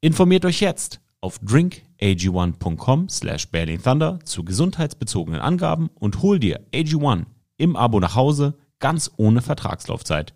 Informiert 0.00 0.44
euch 0.44 0.58
jetzt 0.58 1.00
auf 1.20 1.38
drinkag1.com 1.38 3.08
slash 3.10 3.48
Berlin 3.52 3.80
Thunder 3.80 4.18
zu 4.24 4.42
gesundheitsbezogenen 4.42 5.40
Angaben 5.40 5.88
und 5.94 6.20
hol 6.22 6.40
dir 6.40 6.66
AG1 6.74 7.26
im 7.58 7.76
Abo 7.76 8.00
nach 8.00 8.16
Hause 8.16 8.58
ganz 8.80 9.12
ohne 9.16 9.40
Vertragslaufzeit. 9.40 10.34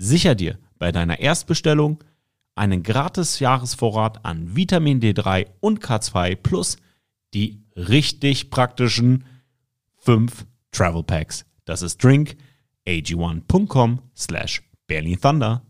Sicher 0.00 0.36
dir 0.36 0.58
bei 0.78 0.92
deiner 0.92 1.18
Erstbestellung 1.18 1.98
einen 2.54 2.84
gratis 2.84 3.40
Jahresvorrat 3.40 4.24
an 4.24 4.54
Vitamin 4.54 5.00
D3 5.00 5.46
und 5.60 5.80
K2 5.84 6.36
plus 6.36 6.76
die 7.34 7.64
richtig 7.76 8.50
praktischen 8.50 9.24
5 9.96 10.46
Travel 10.70 11.02
Packs. 11.02 11.44
Das 11.64 11.82
ist 11.82 12.00
drinkag1.com 12.04 14.02
slash 14.16 14.62
Berlin 14.86 15.20
Thunder. 15.20 15.62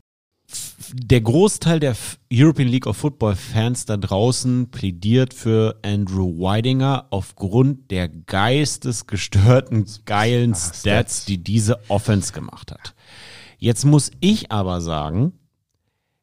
Der 0.93 1.21
Großteil 1.23 1.81
der 1.81 1.97
European 2.33 2.69
League 2.69 2.87
of 2.87 2.97
Football 2.99 3.35
Fans 3.35 3.87
da 3.87 3.97
draußen 3.97 4.71
plädiert 4.71 5.35
für 5.35 5.79
Andrew 5.83 6.39
Weidinger 6.41 7.07
aufgrund 7.11 7.91
der 7.91 8.09
geistesgestörten, 8.09 9.87
geilen 10.05 10.55
Stats, 10.55 11.25
die 11.25 11.39
diese 11.39 11.79
Offense 11.91 12.33
gemacht 12.33 12.73
hat. 12.73 12.95
Jetzt 13.59 13.85
muss 13.85 14.11
ich 14.21 14.53
aber 14.53 14.81
sagen, 14.81 15.33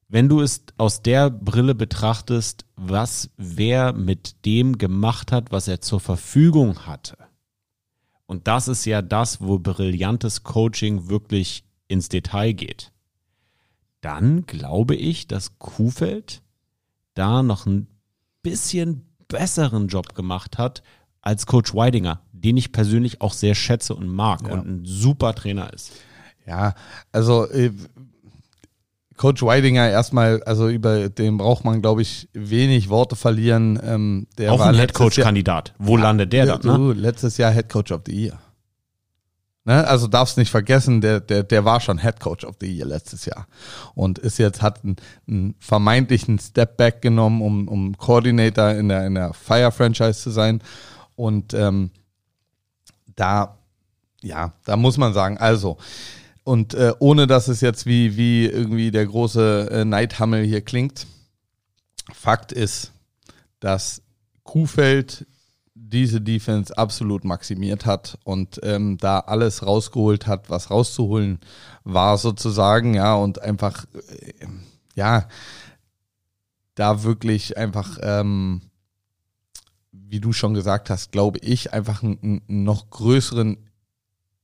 wenn 0.07 0.29
du 0.29 0.41
es 0.41 0.63
aus 0.77 1.01
der 1.01 1.29
Brille 1.29 1.75
betrachtest, 1.75 2.65
was 2.75 3.29
wer 3.37 3.93
mit 3.93 4.45
dem 4.45 4.77
gemacht 4.77 5.31
hat, 5.31 5.51
was 5.51 5.67
er 5.67 5.81
zur 5.81 5.99
Verfügung 5.99 6.85
hatte. 6.85 7.17
Und 8.25 8.47
das 8.47 8.67
ist 8.67 8.85
ja 8.85 9.01
das, 9.01 9.41
wo 9.41 9.59
brillantes 9.59 10.43
Coaching 10.43 11.09
wirklich 11.09 11.63
ins 11.87 12.09
Detail 12.09 12.53
geht. 12.53 12.91
Dann 14.01 14.45
glaube 14.45 14.95
ich, 14.95 15.27
dass 15.27 15.59
Kuhfeld 15.59 16.41
da 17.13 17.43
noch 17.43 17.65
ein 17.65 17.87
bisschen 18.41 19.05
besseren 19.27 19.87
Job 19.87 20.15
gemacht 20.15 20.57
hat 20.57 20.83
als 21.21 21.47
Coach 21.47 21.73
Weidinger, 21.73 22.21
den 22.31 22.55
ich 22.57 22.71
persönlich 22.71 23.21
auch 23.21 23.33
sehr 23.33 23.55
schätze 23.55 23.95
und 23.95 24.07
mag 24.07 24.47
ja. 24.47 24.53
und 24.53 24.67
ein 24.67 24.85
super 24.85 25.33
Trainer 25.33 25.73
ist. 25.73 25.91
Ja, 26.45 26.75
also 27.11 27.49
äh, 27.49 27.71
Coach 29.17 29.41
Weidinger 29.43 29.89
erstmal, 29.89 30.43
also 30.43 30.67
über 30.67 31.09
den 31.09 31.37
braucht 31.37 31.63
man, 31.63 31.81
glaube 31.81 32.01
ich, 32.01 32.27
wenig 32.33 32.89
Worte 32.89 33.15
verlieren. 33.15 33.79
Ähm, 33.83 34.27
der 34.37 34.51
Auch 34.51 34.59
war 34.59 34.67
ein 34.67 34.75
Headcoach-Kandidat. 34.75 35.73
Wo 35.77 35.97
ja, 35.97 36.03
landet 36.03 36.33
der 36.33 36.45
ja, 36.45 36.57
dann? 36.57 36.87
Ne? 36.87 36.93
letztes 36.93 37.37
Jahr 37.37 37.51
Headcoach 37.51 37.91
of 37.91 38.01
the 38.05 38.13
Year. 38.13 38.39
Ne? 39.63 39.87
Also 39.87 40.07
darfst 40.07 40.37
nicht 40.37 40.51
vergessen, 40.51 40.99
der, 41.01 41.21
der, 41.21 41.43
der 41.43 41.63
war 41.63 41.79
schon 41.79 41.97
Headcoach 41.97 42.45
of 42.45 42.55
the 42.59 42.67
Year 42.67 42.85
letztes 42.85 43.25
Jahr. 43.25 43.47
Und 43.95 44.19
ist 44.19 44.37
jetzt, 44.37 44.61
hat 44.61 44.83
einen, 44.83 44.97
einen 45.27 45.55
vermeintlichen 45.59 46.37
Step 46.37 46.75
Back 46.75 47.01
genommen, 47.01 47.41
um, 47.41 47.67
um 47.67 47.97
Coordinator 47.97 48.71
in 48.71 48.89
der, 48.89 49.07
in 49.07 49.15
der 49.15 49.33
Fire-Franchise 49.33 50.21
zu 50.21 50.29
sein. 50.29 50.61
Und 51.15 51.53
ähm, 51.53 51.89
da, 53.15 53.57
ja, 54.21 54.51
da 54.65 54.75
muss 54.75 54.97
man 54.97 55.13
sagen, 55.13 55.37
also, 55.37 55.77
und 56.45 56.75
äh, 56.75 56.93
ohne 56.99 57.25
dass 57.25 57.47
es 57.47 57.59
jetzt 57.59 57.87
wie, 57.87 58.17
wie 58.17 58.45
irgendwie 58.45 58.91
der 58.91 59.07
große 59.07 59.67
äh, 59.71 59.83
Neidhammel 59.83 60.45
hier 60.45 60.61
klingt, 60.61 61.07
Fakt 62.13 62.51
ist, 62.51 62.91
dass 63.59 64.03
Kuhfeld 64.43 65.25
diese 65.73 66.21
Defense 66.21 66.77
absolut 66.77 67.25
maximiert 67.25 67.87
hat 67.87 68.19
und 68.23 68.59
ähm, 68.61 68.97
da 68.99 69.19
alles 69.21 69.65
rausgeholt 69.65 70.27
hat, 70.27 70.51
was 70.51 70.69
rauszuholen 70.69 71.39
war 71.83 72.19
sozusagen, 72.19 72.93
ja, 72.93 73.15
und 73.15 73.41
einfach, 73.41 73.85
äh, 73.95 74.45
ja, 74.93 75.27
da 76.75 77.01
wirklich 77.01 77.57
einfach, 77.57 77.97
ähm, 78.03 78.61
wie 79.91 80.19
du 80.19 80.31
schon 80.31 80.53
gesagt 80.53 80.91
hast, 80.91 81.11
glaube 81.11 81.39
ich, 81.39 81.73
einfach 81.73 82.03
einen, 82.03 82.43
einen 82.47 82.63
noch 82.63 82.91
größeren 82.91 83.64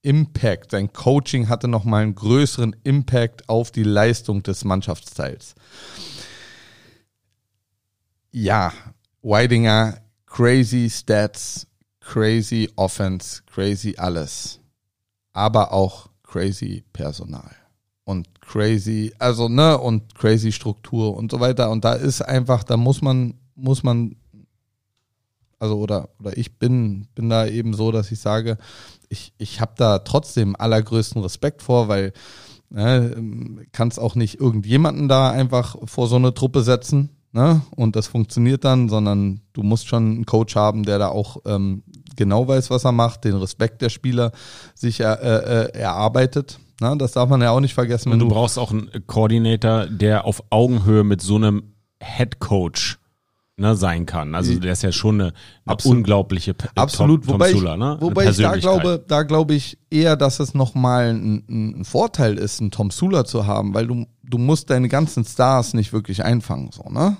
Impact, 0.03 0.71
sein 0.71 0.91
Coaching 0.93 1.47
hatte 1.47 1.67
nochmal 1.67 2.03
einen 2.03 2.15
größeren 2.15 2.75
Impact 2.83 3.47
auf 3.49 3.71
die 3.71 3.83
Leistung 3.83 4.41
des 4.43 4.65
Mannschaftsteils. 4.65 5.55
Ja, 8.31 8.73
Weidinger, 9.21 10.01
crazy 10.25 10.89
Stats, 10.89 11.67
crazy 11.99 12.69
Offense, 12.75 13.43
crazy 13.45 13.95
alles. 13.97 14.59
Aber 15.33 15.71
auch 15.71 16.09
crazy 16.23 16.83
Personal. 16.93 17.55
Und 18.03 18.41
crazy, 18.41 19.13
also, 19.19 19.47
ne, 19.47 19.77
und 19.77 20.15
crazy 20.15 20.51
Struktur 20.51 21.15
und 21.15 21.31
so 21.31 21.39
weiter. 21.39 21.69
Und 21.69 21.85
da 21.85 21.93
ist 21.93 22.21
einfach, 22.21 22.63
da 22.63 22.77
muss 22.77 23.01
man, 23.01 23.35
muss 23.55 23.83
man 23.83 24.15
also 25.61 25.77
oder, 25.77 26.09
oder 26.19 26.35
ich 26.35 26.57
bin, 26.57 27.07
bin 27.13 27.29
da 27.29 27.45
eben 27.45 27.73
so, 27.73 27.91
dass 27.91 28.11
ich 28.11 28.19
sage, 28.19 28.57
ich, 29.09 29.33
ich 29.37 29.61
habe 29.61 29.73
da 29.77 29.99
trotzdem 29.99 30.55
allergrößten 30.55 31.21
Respekt 31.21 31.61
vor, 31.61 31.87
weil 31.87 32.13
ne, 32.69 33.65
kannst 33.71 33.99
auch 33.99 34.15
nicht 34.15 34.39
irgendjemanden 34.39 35.07
da 35.07 35.29
einfach 35.29 35.75
vor 35.85 36.07
so 36.07 36.15
eine 36.15 36.33
Truppe 36.33 36.63
setzen 36.63 37.11
ne, 37.31 37.61
und 37.75 37.95
das 37.95 38.07
funktioniert 38.07 38.65
dann, 38.65 38.89
sondern 38.89 39.41
du 39.53 39.61
musst 39.61 39.87
schon 39.87 40.11
einen 40.11 40.25
Coach 40.25 40.55
haben, 40.55 40.83
der 40.83 40.97
da 40.97 41.09
auch 41.09 41.37
ähm, 41.45 41.83
genau 42.15 42.47
weiß, 42.47 42.71
was 42.71 42.83
er 42.83 42.91
macht, 42.91 43.23
den 43.25 43.35
Respekt 43.35 43.83
der 43.83 43.89
Spieler 43.89 44.31
sich 44.73 44.99
er, 45.01 45.21
äh, 45.21 45.77
erarbeitet. 45.77 46.59
Ne, 46.79 46.95
das 46.97 47.11
darf 47.11 47.29
man 47.29 47.41
ja 47.41 47.51
auch 47.51 47.59
nicht 47.59 47.75
vergessen. 47.75 48.11
Und 48.11 48.17
du, 48.17 48.27
du 48.27 48.33
brauchst 48.33 48.57
auch 48.57 48.71
einen 48.71 48.89
Koordinator, 49.05 49.85
der 49.85 50.25
auf 50.25 50.41
Augenhöhe 50.49 51.03
mit 51.03 51.21
so 51.21 51.35
einem 51.35 51.75
Head 52.01 52.39
Coach 52.39 52.97
ne, 53.61 53.75
sein 53.75 54.05
kann. 54.05 54.35
Also 54.35 54.59
der 54.59 54.73
ist 54.73 54.83
ja 54.83 54.91
schon 54.91 55.21
eine, 55.21 55.33
eine 55.65 55.77
unglaubliche 55.85 56.53
P 56.53 56.67
absolut. 56.75 57.23
Tom, 57.25 57.35
wobei 57.35 57.51
Zula, 57.51 57.77
ne? 57.77 57.97
wobei 57.99 58.29
ich 58.29 58.37
da 58.37 58.55
glaube, 58.57 59.03
da 59.07 59.23
glaube 59.23 59.53
ich 59.53 59.77
eher, 59.89 60.17
dass 60.17 60.39
es 60.39 60.53
nochmal 60.53 61.09
ein, 61.09 61.45
ein 61.79 61.85
Vorteil 61.85 62.37
ist, 62.37 62.59
einen 62.59 62.71
Tom 62.71 62.91
Sula 62.91 63.23
zu 63.23 63.47
haben, 63.47 63.73
weil 63.73 63.87
du 63.87 64.05
du 64.23 64.37
musst 64.37 64.69
deine 64.69 64.87
ganzen 64.89 65.23
Stars 65.23 65.73
nicht 65.73 65.93
wirklich 65.93 66.23
einfangen, 66.23 66.71
so 66.71 66.89
ne? 66.89 67.17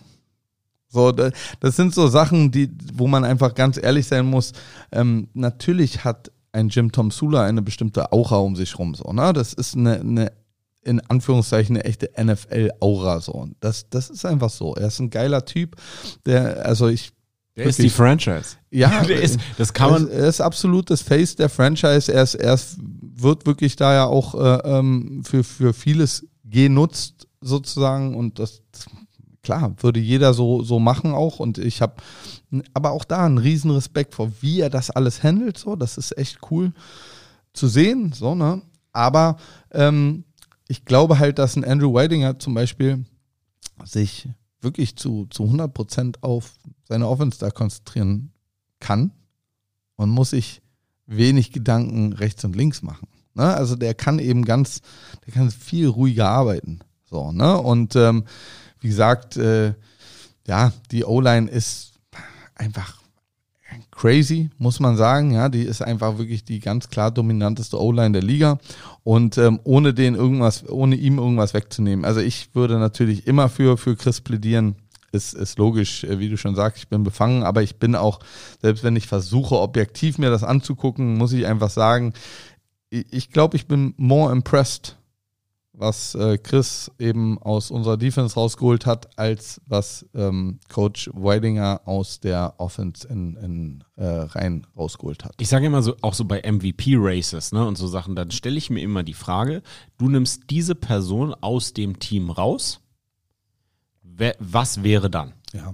So, 0.94 1.14
das 1.14 1.76
sind 1.78 1.94
so 1.94 2.08
Sachen, 2.08 2.52
die, 2.52 2.70
wo 2.96 3.08
man 3.08 3.24
einfach 3.24 3.56
ganz 3.56 3.80
ehrlich 3.82 4.08
sein 4.08 4.26
muss. 4.26 4.52
Ähm, 4.92 5.30
natürlich 5.34 6.04
hat 6.04 6.34
ein 6.52 6.68
Jim 6.68 6.92
Tom 6.92 7.12
Sula 7.12 7.46
eine 7.46 7.62
bestimmte 7.62 8.12
Aura 8.12 8.40
um 8.40 8.58
sich 8.58 8.78
rum, 8.78 8.94
so, 8.94 9.14
ne? 9.14 9.32
Das 9.32 9.54
ist 9.54 9.78
eine, 9.78 10.02
eine 10.02 10.32
in 10.84 11.00
Anführungszeichen 11.00 11.76
eine 11.76 11.86
echte 11.86 12.10
NFL-Aura 12.22 13.20
so. 13.22 13.34
Und 13.34 13.56
das, 13.60 13.90
das 13.90 14.10
ist 14.10 14.26
einfach 14.26 14.50
so. 14.50 14.76
Er 14.76 14.88
ist 14.88 15.00
ein 15.00 15.10
geiler 15.10 15.46
Typ, 15.46 15.76
der, 16.26 16.66
also 16.66 16.88
ich. 16.88 17.12
Der 17.58 17.66
wirklich, 17.66 17.80
ist 17.80 17.84
die 17.84 17.90
Franchise. 17.90 18.56
Ja, 18.70 19.04
der 19.08 19.22
ist, 19.22 19.40
das 19.58 19.74
kann 19.74 19.92
man. 19.92 20.10
Er 20.10 20.28
ist 20.28 20.42
absolut 20.42 20.90
das 20.90 21.02
Face 21.02 21.36
der 21.36 21.50
Franchise. 21.50 22.12
Er 22.12 22.24
ist, 22.24 22.36
er 22.36 22.54
ist, 22.54 22.78
wird 22.80 23.46
wirklich 23.46 23.76
da 23.76 23.94
ja 23.94 24.06
auch 24.06 24.36
äh, 24.36 24.78
ähm, 24.78 25.22
für, 25.26 25.44
für 25.44 25.74
vieles 25.74 26.26
genutzt 26.44 27.28
sozusagen 27.42 28.16
und 28.16 28.40
das, 28.40 28.62
klar, 29.44 29.74
würde 29.80 30.00
jeder 30.00 30.34
so, 30.34 30.64
so 30.64 30.80
machen 30.80 31.14
auch 31.14 31.40
und 31.40 31.58
ich 31.58 31.82
habe 31.82 31.96
aber 32.74 32.92
auch 32.92 33.04
da 33.04 33.26
einen 33.26 33.38
riesen 33.38 33.72
Respekt 33.72 34.14
vor, 34.14 34.32
wie 34.42 34.62
er 34.62 34.70
das 34.70 34.92
alles 34.92 35.24
handelt, 35.24 35.58
so, 35.58 35.76
das 35.76 35.98
ist 35.98 36.18
echt 36.18 36.40
cool 36.52 36.74
zu 37.54 37.68
sehen, 37.68 38.14
so, 38.14 38.36
ne, 38.36 38.62
aber 38.92 39.38
ähm, 39.72 40.26
ich 40.72 40.86
glaube 40.86 41.20
halt, 41.20 41.38
dass 41.38 41.58
ein 41.58 41.66
Andrew 41.66 41.94
Whitinger 41.94 42.40
zum 42.40 42.54
Beispiel 42.54 43.04
sich 43.84 44.30
wirklich 44.62 44.96
zu, 44.96 45.26
zu 45.30 45.44
100 45.44 45.74
Prozent 45.74 46.24
auf 46.24 46.54
seine 46.88 47.10
Offense 47.10 47.40
da 47.40 47.52
konzentrieren 47.52 48.32
kann 48.80 49.12
und 49.98 50.10
muss 50.10 50.30
sich 50.30 50.62
wenig 51.08 51.52
Gedanken 51.52 52.14
rechts 52.14 52.46
und 52.46 52.56
links 52.56 52.84
machen. 52.84 53.10
Ne? 53.34 53.54
Also 53.54 53.76
der 53.76 53.94
kann 53.94 54.18
eben 54.20 54.46
ganz, 54.46 54.82
der 55.26 55.34
kann 55.34 55.52
viel 55.52 55.88
ruhiger 55.88 56.30
arbeiten. 56.30 56.80
So, 57.04 57.34
ne? 57.34 57.58
Und 57.58 57.98
ähm, 57.98 58.24
wie 58.80 58.88
gesagt, 58.88 59.36
äh, 59.36 59.74
ja, 60.48 60.72
die 60.92 61.04
O-Line 61.04 61.52
ist 61.52 62.00
einfach 62.56 63.02
crazy, 63.92 64.50
muss 64.58 64.80
man 64.80 64.98
sagen. 64.98 65.32
Ja, 65.32 65.50
die 65.50 65.64
ist 65.64 65.82
einfach 65.82 66.18
wirklich 66.18 66.44
die 66.44 66.60
ganz 66.60 66.90
klar 66.90 67.12
dominanteste 67.12 67.80
O-Line 67.80 68.14
der 68.14 68.24
Liga. 68.24 68.60
Und 69.04 69.38
ähm, 69.38 69.60
ohne 69.64 69.94
den 69.94 70.16
irgendwas, 70.16 70.68
ohne 70.68 70.96
ihm 70.96 71.18
irgendwas 71.18 71.54
wegzunehmen. 71.54 72.06
Also 72.06 72.20
ich 72.20 72.56
würde 72.56 72.80
natürlich 72.80 73.28
immer 73.28 73.50
für, 73.50 73.78
für 73.78 73.96
Chris 73.96 74.22
plädieren. 74.22 74.76
Ist, 75.14 75.34
ist 75.34 75.58
logisch, 75.58 76.06
äh, 76.06 76.20
wie 76.20 76.30
du 76.30 76.38
schon 76.38 76.56
sagst, 76.56 76.84
ich 76.84 76.88
bin 76.88 77.04
befangen, 77.04 77.44
aber 77.44 77.62
ich 77.62 77.76
bin 77.76 77.96
auch, 77.96 78.20
selbst 78.62 78.84
wenn 78.84 78.96
ich 78.96 79.08
versuche, 79.08 79.60
objektiv 79.60 80.18
mir 80.18 80.30
das 80.30 80.44
anzugucken, 80.44 81.18
muss 81.18 81.34
ich 81.34 81.46
einfach 81.46 81.70
sagen, 81.70 82.14
ich 82.90 83.32
glaube, 83.32 83.58
ich 83.58 83.68
bin 83.68 83.94
more 83.98 84.32
impressed 84.32 84.98
was 85.74 86.16
äh, 86.16 86.38
Chris 86.38 86.92
eben 87.00 87.42
aus 87.42 87.72
unserer 87.72 87.98
Defense 87.98 88.36
rausgeholt 88.36 88.86
hat, 88.86 89.18
als 89.18 89.62
was 89.66 90.06
ähm, 90.14 90.60
Coach 90.70 91.10
Weidinger 91.14 91.82
aus 91.86 92.20
der 92.20 92.56
Offense 92.58 93.08
in, 93.08 93.36
in 93.38 93.84
äh, 93.96 94.06
rein 94.06 94.68
rausgeholt 94.76 95.24
hat. 95.24 95.36
Ich 95.40 95.48
sage 95.48 95.66
immer 95.66 95.82
so, 95.82 95.96
auch 96.02 96.14
so 96.14 96.26
bei 96.26 96.42
MVP-Races 96.42 97.52
ne, 97.54 97.66
und 97.66 97.78
so 97.78 97.88
Sachen, 97.88 98.16
dann 98.16 98.32
stelle 98.32 98.58
ich 98.58 98.70
mir 98.70 98.82
immer 98.82 99.04
die 99.04 99.14
Frage, 99.14 99.62
du 99.98 100.10
nimmst 100.10 100.44
diese 100.50 100.76
Person 100.76 101.34
aus 101.34 101.74
dem 101.74 102.00
Team 102.00 102.30
raus, 102.30 102.82
wer, 104.04 104.36
was 104.40 104.84
wäre 104.84 105.10
dann? 105.10 105.34
Ja. 105.54 105.74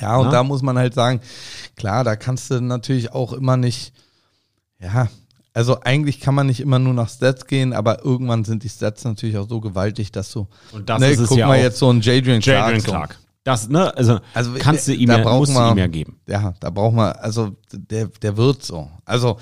Ja, 0.00 0.18
und 0.18 0.26
Na? 0.26 0.32
da 0.32 0.44
muss 0.44 0.62
man 0.62 0.78
halt 0.78 0.94
sagen, 0.94 1.20
klar, 1.74 2.04
da 2.04 2.14
kannst 2.14 2.50
du 2.50 2.60
natürlich 2.60 3.12
auch 3.12 3.32
immer 3.32 3.56
nicht, 3.56 3.92
ja, 4.78 5.08
also 5.52 5.80
eigentlich 5.80 6.20
kann 6.20 6.34
man 6.34 6.46
nicht 6.46 6.60
immer 6.60 6.78
nur 6.78 6.94
nach 6.94 7.08
Stats 7.08 7.46
gehen, 7.46 7.72
aber 7.72 8.04
irgendwann 8.04 8.44
sind 8.44 8.62
die 8.62 8.68
Stats 8.68 9.04
natürlich 9.04 9.36
auch 9.36 9.48
so 9.48 9.60
gewaltig, 9.60 10.12
dass 10.12 10.30
du. 10.32 10.46
Und 10.72 10.88
das 10.88 11.00
ne, 11.00 11.08
ist 11.10 11.26
guck 11.26 11.38
ja 11.38 11.48
mal 11.48 11.58
jetzt 11.60 11.78
so 11.78 11.90
ein 11.92 12.00
Jadrian 12.00 12.40
Clark. 12.40 12.66
Jadrian. 12.66 12.82
Clark. 12.82 13.18
Das, 13.42 13.68
ne, 13.68 13.96
also, 13.96 14.20
Also, 14.34 14.52
kannst 14.58 14.86
du 14.86 14.92
äh, 14.92 14.96
ihm 14.96 15.08
da 15.08 15.18
ja, 15.18 15.32
musst 15.36 15.54
man- 15.54 15.74
ihm 15.74 15.78
ja 15.78 15.86
geben. 15.86 16.20
Ja, 16.28 16.54
da 16.60 16.70
braucht 16.70 16.94
man, 16.94 17.12
also 17.12 17.56
der, 17.72 18.08
der 18.22 18.36
wird 18.36 18.62
so. 18.62 18.90
Also 19.04 19.38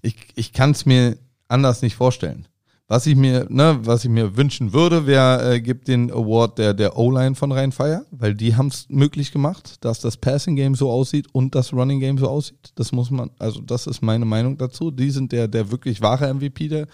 ich, 0.00 0.16
ich 0.34 0.52
kann 0.52 0.70
es 0.70 0.86
mir 0.86 1.18
anders 1.48 1.82
nicht 1.82 1.94
vorstellen. 1.94 2.48
Was 2.92 3.06
ich 3.06 3.16
mir, 3.16 3.46
ne, 3.48 3.78
was 3.84 4.04
ich 4.04 4.10
mir 4.10 4.36
wünschen 4.36 4.74
würde, 4.74 5.06
wäre, 5.06 5.54
äh, 5.54 5.60
gibt 5.62 5.88
den 5.88 6.10
Award 6.10 6.58
der, 6.58 6.74
der 6.74 6.98
O-Line 6.98 7.34
von 7.34 7.50
Rheinfire, 7.50 8.04
weil 8.10 8.34
die 8.34 8.54
haben 8.54 8.66
es 8.66 8.84
möglich 8.90 9.32
gemacht, 9.32 9.82
dass 9.82 10.00
das 10.00 10.18
Passing 10.18 10.56
Game 10.56 10.74
so 10.74 10.90
aussieht 10.90 11.26
und 11.32 11.54
das 11.54 11.72
Running 11.72 12.00
Game 12.00 12.18
so 12.18 12.28
aussieht. 12.28 12.72
Das 12.74 12.92
muss 12.92 13.10
man, 13.10 13.30
also 13.38 13.62
das 13.62 13.86
ist 13.86 14.02
meine 14.02 14.26
Meinung 14.26 14.58
dazu. 14.58 14.90
Die 14.90 15.10
sind 15.10 15.32
der, 15.32 15.48
der 15.48 15.70
wirklich 15.70 16.02
wahre 16.02 16.34
MVP 16.34 16.68
der, 16.68 16.86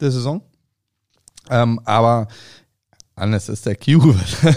der 0.00 0.10
Saison. 0.10 0.42
Ähm, 1.48 1.80
aber 1.84 2.26
Hannes 3.16 3.48
ist 3.48 3.66
der 3.66 3.76
Q, 3.76 4.02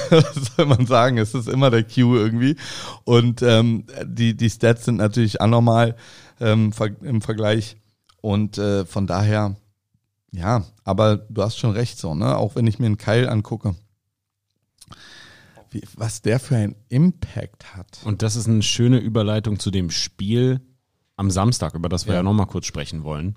was 0.09 0.55
soll 0.55 0.65
man 0.65 0.87
sagen? 0.87 1.19
Es 1.19 1.35
ist 1.35 1.49
immer 1.49 1.69
der 1.69 1.83
Q 1.83 2.15
irgendwie. 2.15 2.55
Und 3.03 3.43
ähm, 3.43 3.85
die, 4.05 4.35
die 4.35 4.49
Stats 4.49 4.85
sind 4.85 4.95
natürlich 4.95 5.39
anormal 5.39 5.95
ähm, 6.39 6.71
im 7.03 7.21
Vergleich. 7.21 7.77
Und 8.21 8.57
äh, 8.57 8.87
von 8.87 9.05
daher, 9.05 9.55
ja, 10.31 10.63
aber 10.83 11.17
du 11.17 11.41
hast 11.41 11.57
schon 11.57 11.71
recht 11.71 11.97
so, 11.97 12.13
ne? 12.15 12.37
Auch 12.37 12.55
wenn 12.55 12.67
ich 12.67 12.79
mir 12.79 12.85
einen 12.85 12.97
Keil 12.97 13.27
angucke, 13.29 13.75
wie, 15.71 15.83
was 15.95 16.21
der 16.21 16.39
für 16.39 16.55
einen 16.55 16.75
Impact 16.89 17.75
hat. 17.75 17.99
Und 18.03 18.21
das 18.21 18.35
ist 18.35 18.47
eine 18.47 18.63
schöne 18.63 18.97
Überleitung 18.97 19.59
zu 19.59 19.71
dem 19.71 19.89
Spiel 19.91 20.61
am 21.15 21.29
Samstag, 21.31 21.73
über 21.75 21.89
das 21.89 22.05
wir 22.05 22.13
ja, 22.13 22.19
Ja. 22.19 22.23
nochmal 22.23 22.47
kurz 22.47 22.65
sprechen 22.65 23.03
wollen. 23.03 23.35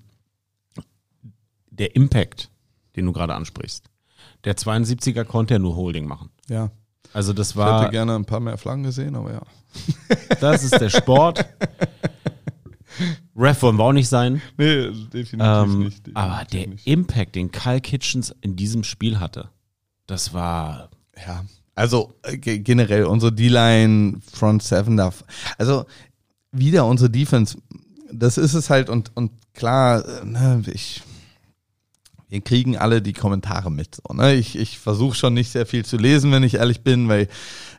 Der 1.71 1.97
Impact, 1.97 2.51
den 2.97 3.07
du 3.07 3.13
gerade 3.13 3.35
ansprichst. 3.35 3.87
Der 4.45 4.57
72er 4.57 5.25
konnte 5.25 5.55
ja 5.55 5.59
nur 5.59 5.77
Holding 5.77 6.07
machen. 6.07 6.31
Ja. 6.49 6.71
Also 7.13 7.33
das 7.33 7.51
Ich 7.51 7.57
war, 7.57 7.83
hätte 7.83 7.91
gerne 7.91 8.15
ein 8.15 8.25
paar 8.25 8.41
mehr 8.41 8.57
Flaggen 8.57 8.83
gesehen, 8.85 9.17
aber 9.17 9.33
ja. 9.33 9.43
das 10.41 10.63
ist 10.65 10.81
der 10.81 10.91
Sport. 10.91 11.47
Ref 13.37 13.62
wollen 13.62 13.77
wir 13.77 13.85
auch 13.85 13.93
nicht 13.93 14.09
sein. 14.09 14.43
Nee, 14.59 14.91
definitiv 15.12 15.41
Ähm, 15.41 15.79
nicht. 15.85 15.99
definitiv 16.07 16.17
aber 16.17 16.45
der 16.45 16.67
nicht. 16.69 16.87
Impact, 16.87 17.35
den 17.35 17.51
Kyle 17.51 17.81
Kitchens 17.81 18.35
in 18.41 18.57
diesem 18.57 18.85
Spiel 18.85 19.21
hatte, 19.21 19.49
das 20.07 20.35
war 20.35 20.91
Ja, 21.27 21.45
also 21.75 22.15
äh, 22.23 22.37
ge- 22.37 22.59
generell 22.59 23.05
unsere 23.05 23.33
D-Line, 23.33 24.21
Front 24.33 24.62
Seven 24.62 24.97
darf, 24.97 25.25
also 25.59 25.87
wieder 26.51 26.85
unsere 26.87 27.09
Defense, 27.11 27.57
das 28.12 28.37
ist 28.37 28.53
es 28.55 28.69
halt 28.69 28.91
und, 28.91 29.11
und 29.15 29.31
klar, 29.55 30.05
äh, 30.07 30.25
ne, 30.25 30.62
ich, 30.73 31.03
wir 32.33 32.40
kriegen 32.40 32.79
alle 32.79 33.03
die 33.03 33.12
Kommentare 33.12 33.71
mit. 33.71 33.97
So, 33.97 34.14
ne? 34.14 34.35
Ich, 34.35 34.59
ich 34.59 34.79
versuche 34.79 35.14
schon 35.14 35.35
nicht 35.35 35.51
sehr 35.51 35.66
viel 35.66 35.85
zu 35.85 35.99
lesen, 35.99 36.33
wenn 36.33 36.42
ich 36.42 36.55
ehrlich 36.55 36.81
bin, 36.81 37.07
weil 37.11 37.29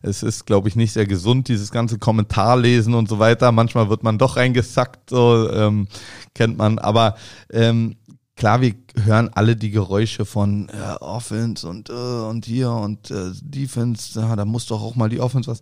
es 0.04 0.22
ist, 0.22 0.46
glaube 0.46 0.70
ich, 0.70 0.76
nicht 0.76 0.94
sehr 0.94 1.08
gesund, 1.08 1.48
dieses 1.48 1.72
ganze 1.72 1.98
Kommentarlesen 1.98 2.94
und 2.94 3.10
so 3.10 3.18
weiter. 3.18 3.52
Manchmal 3.52 3.90
wird 3.90 4.04
man 4.04 4.20
doch 4.20 4.38
reingesackt, 4.38 5.10
so 5.10 5.50
ähm, 5.50 5.88
kennt 6.36 6.56
man. 6.56 6.78
Aber 6.78 7.16
ähm, 7.52 7.96
klar, 8.36 8.62
wir 8.62 8.76
hören 9.04 9.32
alle 9.34 9.56
die 9.56 9.72
Geräusche 9.72 10.24
von 10.24 10.70
äh, 10.70 10.98
Offense 11.00 11.68
und 11.68 11.90
äh, 11.90 11.94
und 11.94 12.46
hier 12.46 12.70
und 12.70 13.10
äh, 13.10 13.32
Defense. 13.42 14.20
Ja, 14.20 14.36
da 14.36 14.46
muss 14.46 14.68
doch 14.68 14.84
auch 14.84 14.96
mal 14.96 15.10
die 15.10 15.20
Offense 15.20 15.50
was. 15.50 15.62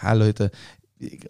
Ja, 0.00 0.12
Leute, 0.12 0.52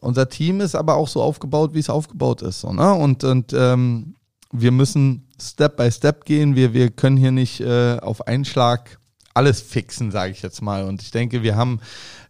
unser 0.01 0.29
Team 0.29 0.61
ist 0.61 0.75
aber 0.75 0.97
auch 0.97 1.09
so 1.09 1.23
aufgebaut, 1.23 1.73
wie 1.73 1.79
es 1.79 1.89
aufgebaut 1.89 2.43
ist. 2.43 2.61
So, 2.61 2.71
ne? 2.71 2.93
Und 2.93 3.25
und 3.25 3.55
ähm, 3.55 4.16
wir 4.61 4.73
müssen 4.73 5.29
Step 5.41 5.77
by 5.77 5.91
Step 5.91 6.25
gehen. 6.25 6.57
Wir 6.57 6.73
wir 6.73 6.91
können 6.91 7.17
hier 7.17 7.33
nicht 7.33 7.61
äh, 7.61 7.99
auf 7.99 8.27
einen 8.27 8.45
Schlag 8.45 8.99
alles 9.35 9.61
fixen, 9.61 10.11
sage 10.11 10.33
ich 10.33 10.43
jetzt 10.43 10.63
mal. 10.63 10.85
Und 10.85 11.03
ich 11.03 11.11
denke, 11.11 11.43
wir 11.43 11.57
haben 11.57 11.81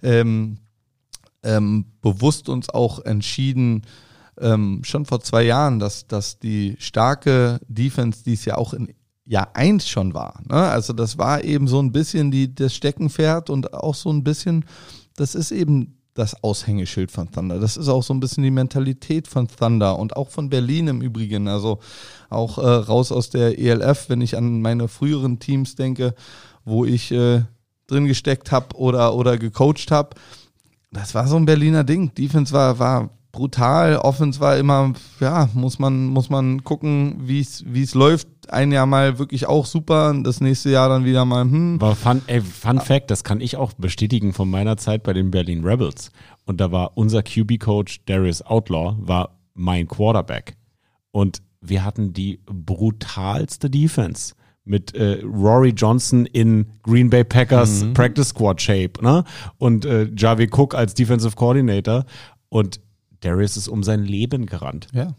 ähm, 0.02 0.58
ähm, 1.44 1.86
bewusst 2.02 2.48
uns 2.48 2.68
auch 2.68 3.04
entschieden, 3.04 3.82
ähm, 4.40 4.82
schon 4.82 5.06
vor 5.06 5.20
zwei 5.20 5.44
Jahren, 5.44 5.78
dass, 5.78 6.06
dass 6.08 6.38
die 6.38 6.76
starke 6.78 7.60
Defense, 7.68 8.24
die 8.24 8.34
es 8.34 8.44
ja 8.44 8.56
auch 8.56 8.74
in 8.74 8.92
Jahr 9.24 9.50
eins 9.54 9.88
schon 9.88 10.14
war, 10.14 10.40
ne? 10.48 10.56
also 10.56 10.92
das 10.92 11.18
war 11.18 11.42
eben 11.42 11.66
so 11.66 11.80
ein 11.80 11.90
bisschen 11.90 12.30
die, 12.30 12.54
das 12.54 12.74
Steckenpferd 12.74 13.50
und 13.50 13.74
auch 13.74 13.94
so 13.94 14.10
ein 14.10 14.22
bisschen, 14.22 14.64
das 15.16 15.34
ist 15.34 15.50
eben 15.50 15.95
das 16.18 16.42
Aushängeschild 16.42 17.10
von 17.10 17.30
Thunder. 17.30 17.58
Das 17.60 17.76
ist 17.76 17.88
auch 17.88 18.02
so 18.02 18.14
ein 18.14 18.20
bisschen 18.20 18.42
die 18.42 18.50
Mentalität 18.50 19.28
von 19.28 19.48
Thunder 19.48 19.98
und 19.98 20.16
auch 20.16 20.30
von 20.30 20.48
Berlin 20.48 20.88
im 20.88 21.02
Übrigen. 21.02 21.48
Also 21.48 21.78
auch 22.30 22.58
äh, 22.58 22.66
raus 22.66 23.12
aus 23.12 23.30
der 23.30 23.58
ELF, 23.58 24.08
wenn 24.08 24.20
ich 24.20 24.36
an 24.36 24.60
meine 24.60 24.88
früheren 24.88 25.38
Teams 25.38 25.74
denke, 25.76 26.14
wo 26.64 26.84
ich 26.84 27.12
äh, 27.12 27.42
drin 27.86 28.06
gesteckt 28.06 28.52
habe 28.52 28.76
oder, 28.76 29.14
oder 29.14 29.38
gecoacht 29.38 29.90
habe. 29.90 30.10
Das 30.90 31.14
war 31.14 31.28
so 31.28 31.36
ein 31.36 31.46
Berliner 31.46 31.84
Ding. 31.84 32.14
Defense 32.14 32.52
war, 32.52 32.78
war 32.78 33.10
brutal, 33.36 33.98
Offense 33.98 34.40
war 34.40 34.56
immer, 34.56 34.94
ja, 35.20 35.50
muss 35.52 35.78
man, 35.78 36.06
muss 36.06 36.30
man 36.30 36.64
gucken, 36.64 37.16
wie 37.20 37.40
es 37.40 37.94
läuft. 37.94 38.28
Ein 38.48 38.72
Jahr 38.72 38.86
mal 38.86 39.18
wirklich 39.18 39.46
auch 39.46 39.66
super, 39.66 40.14
das 40.24 40.40
nächste 40.40 40.70
Jahr 40.70 40.88
dann 40.88 41.04
wieder 41.04 41.24
mal, 41.26 41.42
hm. 41.42 41.80
War 41.80 41.94
Fun, 41.94 42.22
ey, 42.28 42.40
Fun 42.40 42.80
Fact, 42.80 43.10
das 43.10 43.24
kann 43.24 43.42
ich 43.42 43.56
auch 43.56 43.74
bestätigen 43.74 44.32
von 44.32 44.48
meiner 44.48 44.78
Zeit 44.78 45.02
bei 45.02 45.12
den 45.12 45.30
Berlin 45.30 45.64
Rebels. 45.64 46.12
Und 46.46 46.60
da 46.60 46.72
war 46.72 46.96
unser 46.96 47.22
QB-Coach 47.22 48.06
Darius 48.06 48.40
Outlaw, 48.40 48.96
war 49.00 49.38
mein 49.52 49.86
Quarterback. 49.86 50.56
Und 51.10 51.42
wir 51.60 51.84
hatten 51.84 52.14
die 52.14 52.40
brutalste 52.46 53.68
Defense 53.68 54.34
mit 54.64 54.94
äh, 54.94 55.20
Rory 55.22 55.74
Johnson 55.76 56.24
in 56.24 56.66
Green 56.82 57.10
Bay 57.10 57.24
Packers 57.24 57.84
Practice 57.92 58.28
Squad 58.28 58.62
Shape, 58.62 58.92
ne? 59.02 59.24
Und 59.58 59.84
äh, 59.84 60.08
Javi 60.16 60.48
Cook 60.50 60.74
als 60.74 60.94
Defensive 60.94 61.36
Coordinator. 61.36 62.06
Und 62.48 62.80
Darius 63.26 63.56
ist 63.56 63.68
um 63.68 63.82
sein 63.82 64.04
Leben 64.04 64.46
gerannt. 64.46 64.88
Ja. 64.92 65.14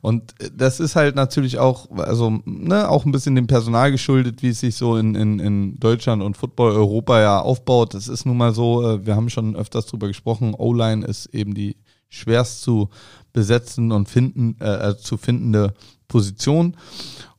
Und 0.00 0.34
das 0.52 0.80
ist 0.80 0.96
halt 0.96 1.16
natürlich 1.16 1.58
auch, 1.58 1.90
also, 1.96 2.40
ne, 2.44 2.88
auch 2.88 3.04
ein 3.04 3.12
bisschen 3.12 3.34
dem 3.36 3.46
Personal 3.46 3.90
geschuldet, 3.90 4.42
wie 4.42 4.48
es 4.48 4.60
sich 4.60 4.76
so 4.76 4.96
in, 4.96 5.14
in, 5.14 5.38
in 5.38 5.78
Deutschland 5.78 6.22
und 6.22 6.36
Football 6.36 6.72
Europa 6.72 7.20
ja 7.20 7.40
aufbaut. 7.40 7.94
Das 7.94 8.08
ist 8.08 8.26
nun 8.26 8.36
mal 8.36 8.52
so, 8.52 8.82
äh, 8.86 9.06
wir 9.06 9.16
haben 9.16 9.30
schon 9.30 9.56
öfters 9.56 9.86
drüber 9.86 10.08
gesprochen, 10.08 10.54
O-Line 10.54 11.06
ist 11.06 11.26
eben 11.26 11.54
die 11.54 11.76
schwerst 12.08 12.62
zu 12.62 12.90
besetzen 13.32 13.92
und 13.92 14.08
finden, 14.08 14.56
äh, 14.60 14.90
äh, 14.90 14.96
zu 14.96 15.16
findende 15.16 15.74
Position. 16.06 16.76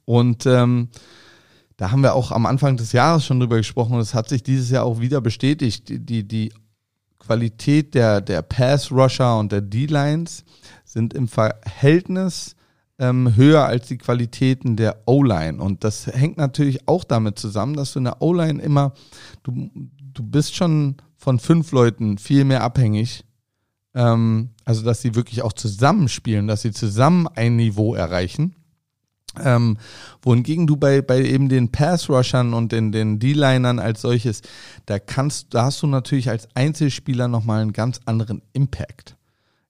Und 0.05 0.45
ähm, 0.45 0.89
da 1.77 1.91
haben 1.91 2.01
wir 2.01 2.13
auch 2.13 2.31
am 2.31 2.45
Anfang 2.45 2.77
des 2.77 2.91
Jahres 2.91 3.25
schon 3.25 3.39
drüber 3.39 3.57
gesprochen 3.57 3.93
und 3.93 4.01
es 4.01 4.13
hat 4.13 4.29
sich 4.29 4.43
dieses 4.43 4.69
Jahr 4.69 4.85
auch 4.85 4.99
wieder 4.99 5.21
bestätigt. 5.21 5.89
Die, 5.89 5.99
die, 5.99 6.27
die 6.27 6.53
Qualität 7.25 7.95
der, 7.95 8.21
der 8.21 8.41
Pass-Rusher 8.41 9.39
und 9.39 9.51
der 9.51 9.61
D-Lines 9.61 10.43
sind 10.83 11.13
im 11.13 11.27
Verhältnis 11.27 12.55
ähm, 12.99 13.35
höher 13.35 13.65
als 13.65 13.87
die 13.87 13.97
Qualitäten 13.97 14.75
der 14.75 15.03
O-Line. 15.05 15.61
Und 15.61 15.83
das 15.83 16.07
hängt 16.07 16.37
natürlich 16.37 16.87
auch 16.87 17.03
damit 17.03 17.37
zusammen, 17.39 17.75
dass 17.75 17.93
du 17.93 17.99
in 17.99 18.05
der 18.05 18.21
O-Line 18.21 18.61
immer, 18.61 18.93
du, 19.43 19.69
du 20.13 20.23
bist 20.23 20.55
schon 20.55 20.95
von 21.17 21.39
fünf 21.39 21.71
Leuten 21.71 22.17
viel 22.17 22.45
mehr 22.45 22.63
abhängig. 22.63 23.25
Ähm, 23.93 24.49
also, 24.63 24.83
dass 24.83 25.01
sie 25.01 25.15
wirklich 25.15 25.41
auch 25.41 25.53
zusammenspielen, 25.53 26.47
dass 26.47 26.61
sie 26.61 26.71
zusammen 26.71 27.27
ein 27.27 27.55
Niveau 27.55 27.95
erreichen. 27.95 28.55
Ähm, 29.43 29.77
wohingegen 30.21 30.67
du 30.67 30.77
bei, 30.77 31.01
bei 31.01 31.21
eben 31.21 31.49
den 31.49 31.71
Pass-Rushern 31.71 32.53
und 32.53 32.71
den, 32.71 32.91
den 32.91 33.19
D-Linern 33.19 33.79
als 33.79 34.01
solches, 34.01 34.41
da 34.85 34.99
kannst, 34.99 35.53
da 35.53 35.65
hast 35.65 35.81
du 35.81 35.87
natürlich 35.87 36.29
als 36.29 36.47
Einzelspieler 36.55 37.27
nochmal 37.27 37.61
einen 37.61 37.73
ganz 37.73 37.99
anderen 38.05 38.41
Impact. 38.53 39.15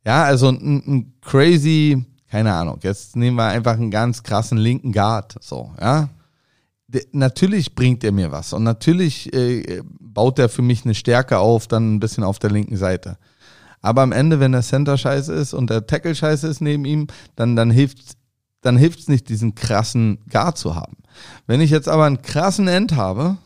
Ja, 0.06 0.24
also 0.24 0.50
ein, 0.50 0.84
ein 0.86 1.14
crazy, 1.22 2.06
keine 2.30 2.54
Ahnung, 2.54 2.80
jetzt 2.84 3.16
nehmen 3.16 3.38
wir 3.38 3.48
einfach 3.48 3.74
einen 3.74 3.92
ganz 3.92 4.24
krassen 4.24 4.58
linken 4.58 4.92
Guard, 4.92 5.36
so, 5.42 5.72
ja. 5.80 6.10
De, 6.88 7.04
natürlich 7.14 7.74
bringt 7.74 8.04
er 8.04 8.12
mir 8.12 8.32
was 8.32 8.54
und 8.54 8.64
natürlich 8.64 9.34
äh, 9.34 9.82
baut 10.00 10.38
er 10.38 10.50
für 10.50 10.62
mich 10.62 10.86
eine 10.86 10.94
Stärke 10.94 11.40
auf, 11.40 11.68
dann 11.68 11.96
ein 11.96 12.00
bisschen 12.00 12.24
auf 12.24 12.38
der 12.38 12.52
linken 12.52 12.78
Seite. 12.78 13.18
Aber 13.86 14.02
am 14.02 14.12
Ende, 14.12 14.40
wenn 14.40 14.52
der 14.52 14.64
Center 14.64 14.98
scheiße 14.98 15.32
ist 15.32 15.54
und 15.54 15.70
der 15.70 15.86
Tackle 15.86 16.16
scheiße 16.16 16.48
ist 16.48 16.60
neben 16.60 16.86
ihm, 16.86 17.06
dann, 17.36 17.56
dann 17.56 17.70
hilft 17.70 18.18
dann 18.66 18.78
hilft 18.78 19.00
es 19.00 19.08
nicht, 19.08 19.30
diesen 19.30 19.54
krassen 19.54 20.18
Guard 20.30 20.58
zu 20.58 20.76
haben. 20.76 20.98
Wenn 21.46 21.62
ich 21.62 21.70
jetzt 21.70 21.88
aber 21.88 22.06
einen 22.06 22.24
krassen 22.24 22.68
End 22.68 22.96
habe 22.96 23.38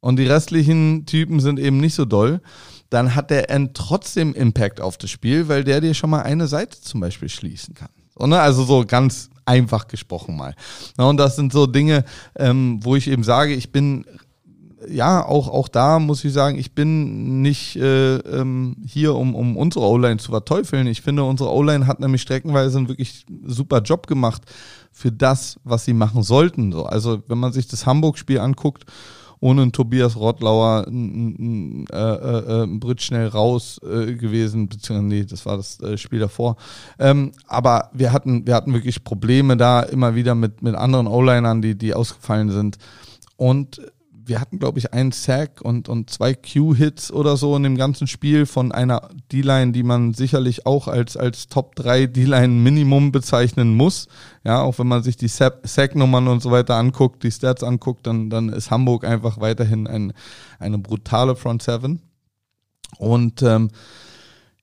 und 0.00 0.18
die 0.18 0.26
restlichen 0.26 1.06
Typen 1.06 1.40
sind 1.40 1.58
eben 1.58 1.78
nicht 1.78 1.94
so 1.94 2.04
doll, 2.04 2.42
dann 2.90 3.14
hat 3.14 3.30
der 3.30 3.50
End 3.50 3.74
trotzdem 3.74 4.34
Impact 4.34 4.80
auf 4.80 4.98
das 4.98 5.10
Spiel, 5.10 5.48
weil 5.48 5.64
der 5.64 5.80
dir 5.80 5.94
schon 5.94 6.10
mal 6.10 6.22
eine 6.22 6.46
Seite 6.46 6.80
zum 6.80 7.00
Beispiel 7.00 7.30
schließen 7.30 7.74
kann. 7.74 7.88
Ne? 8.18 8.38
Also 8.38 8.64
so 8.64 8.84
ganz 8.86 9.30
einfach 9.46 9.88
gesprochen 9.88 10.36
mal. 10.36 10.54
Und 10.98 11.16
das 11.16 11.36
sind 11.36 11.52
so 11.52 11.66
Dinge, 11.66 12.04
ähm, 12.36 12.80
wo 12.82 12.96
ich 12.96 13.08
eben 13.08 13.24
sage, 13.24 13.54
ich 13.54 13.72
bin 13.72 14.04
ja, 14.86 15.24
auch, 15.24 15.48
auch 15.48 15.68
da 15.68 15.98
muss 15.98 16.24
ich 16.24 16.32
sagen, 16.32 16.58
ich 16.58 16.74
bin 16.74 17.42
nicht 17.42 17.76
äh, 17.76 18.16
ähm, 18.16 18.76
hier, 18.86 19.14
um, 19.14 19.34
um 19.34 19.56
unsere 19.56 19.86
O-Line 19.86 20.18
zu 20.18 20.30
verteufeln. 20.30 20.86
Ich 20.86 21.02
finde, 21.02 21.24
unsere 21.24 21.52
O-Line 21.52 21.86
hat 21.86 22.00
nämlich 22.00 22.22
streckenweise 22.22 22.78
einen 22.78 22.88
wirklich 22.88 23.26
super 23.44 23.80
Job 23.80 24.06
gemacht 24.06 24.42
für 24.92 25.10
das, 25.10 25.58
was 25.64 25.84
sie 25.84 25.94
machen 25.94 26.22
sollten. 26.22 26.72
So, 26.72 26.84
also 26.84 27.22
wenn 27.26 27.38
man 27.38 27.52
sich 27.52 27.66
das 27.66 27.86
Hamburg-Spiel 27.86 28.38
anguckt, 28.38 28.84
ohne 29.40 29.62
einen 29.62 29.72
Tobias 29.72 30.16
Rottlauer 30.16 30.86
ein, 30.88 31.84
ein, 31.84 31.86
äh, 31.92 31.96
äh, 31.96 32.62
ein 32.64 32.80
Brit 32.80 33.02
schnell 33.02 33.28
raus 33.28 33.80
äh, 33.84 34.14
gewesen, 34.14 34.68
beziehungsweise 34.68 35.06
nee, 35.06 35.24
das 35.24 35.46
war 35.46 35.56
das 35.56 35.80
äh, 35.80 35.96
Spiel 35.96 36.18
davor. 36.18 36.56
Ähm, 36.98 37.32
aber 37.46 37.90
wir 37.92 38.12
hatten, 38.12 38.46
wir 38.46 38.54
hatten 38.54 38.74
wirklich 38.74 39.04
Probleme 39.04 39.56
da 39.56 39.80
immer 39.80 40.14
wieder 40.14 40.34
mit, 40.34 40.62
mit 40.62 40.74
anderen 40.74 41.06
O-Linern, 41.06 41.62
die, 41.62 41.76
die 41.76 41.94
ausgefallen 41.94 42.50
sind. 42.50 42.78
Und 43.36 43.80
wir 44.28 44.40
hatten, 44.40 44.58
glaube 44.58 44.78
ich, 44.78 44.92
einen 44.92 45.12
Sack 45.12 45.60
und, 45.62 45.88
und 45.88 46.10
zwei 46.10 46.34
Q-Hits 46.34 47.10
oder 47.10 47.36
so 47.36 47.56
in 47.56 47.62
dem 47.62 47.76
ganzen 47.76 48.06
Spiel 48.06 48.46
von 48.46 48.72
einer 48.72 49.08
D-Line, 49.32 49.72
die 49.72 49.82
man 49.82 50.14
sicherlich 50.14 50.66
auch 50.66 50.86
als, 50.86 51.16
als 51.16 51.48
Top 51.48 51.74
3 51.76 52.06
D-Line 52.06 52.48
Minimum 52.48 53.10
bezeichnen 53.10 53.74
muss. 53.74 54.08
Ja, 54.44 54.60
auch 54.60 54.78
wenn 54.78 54.86
man 54.86 55.02
sich 55.02 55.16
die 55.16 55.28
Sack-Nummern 55.28 56.28
und 56.28 56.42
so 56.42 56.50
weiter 56.50 56.76
anguckt, 56.76 57.22
die 57.22 57.30
Stats 57.30 57.62
anguckt, 57.62 58.06
dann, 58.06 58.30
dann 58.30 58.50
ist 58.50 58.70
Hamburg 58.70 59.04
einfach 59.04 59.40
weiterhin 59.40 59.86
ein, 59.86 60.12
eine 60.58 60.78
brutale 60.78 61.34
Front 61.34 61.62
Seven. 61.62 62.02
Und 62.98 63.42
ähm, 63.42 63.70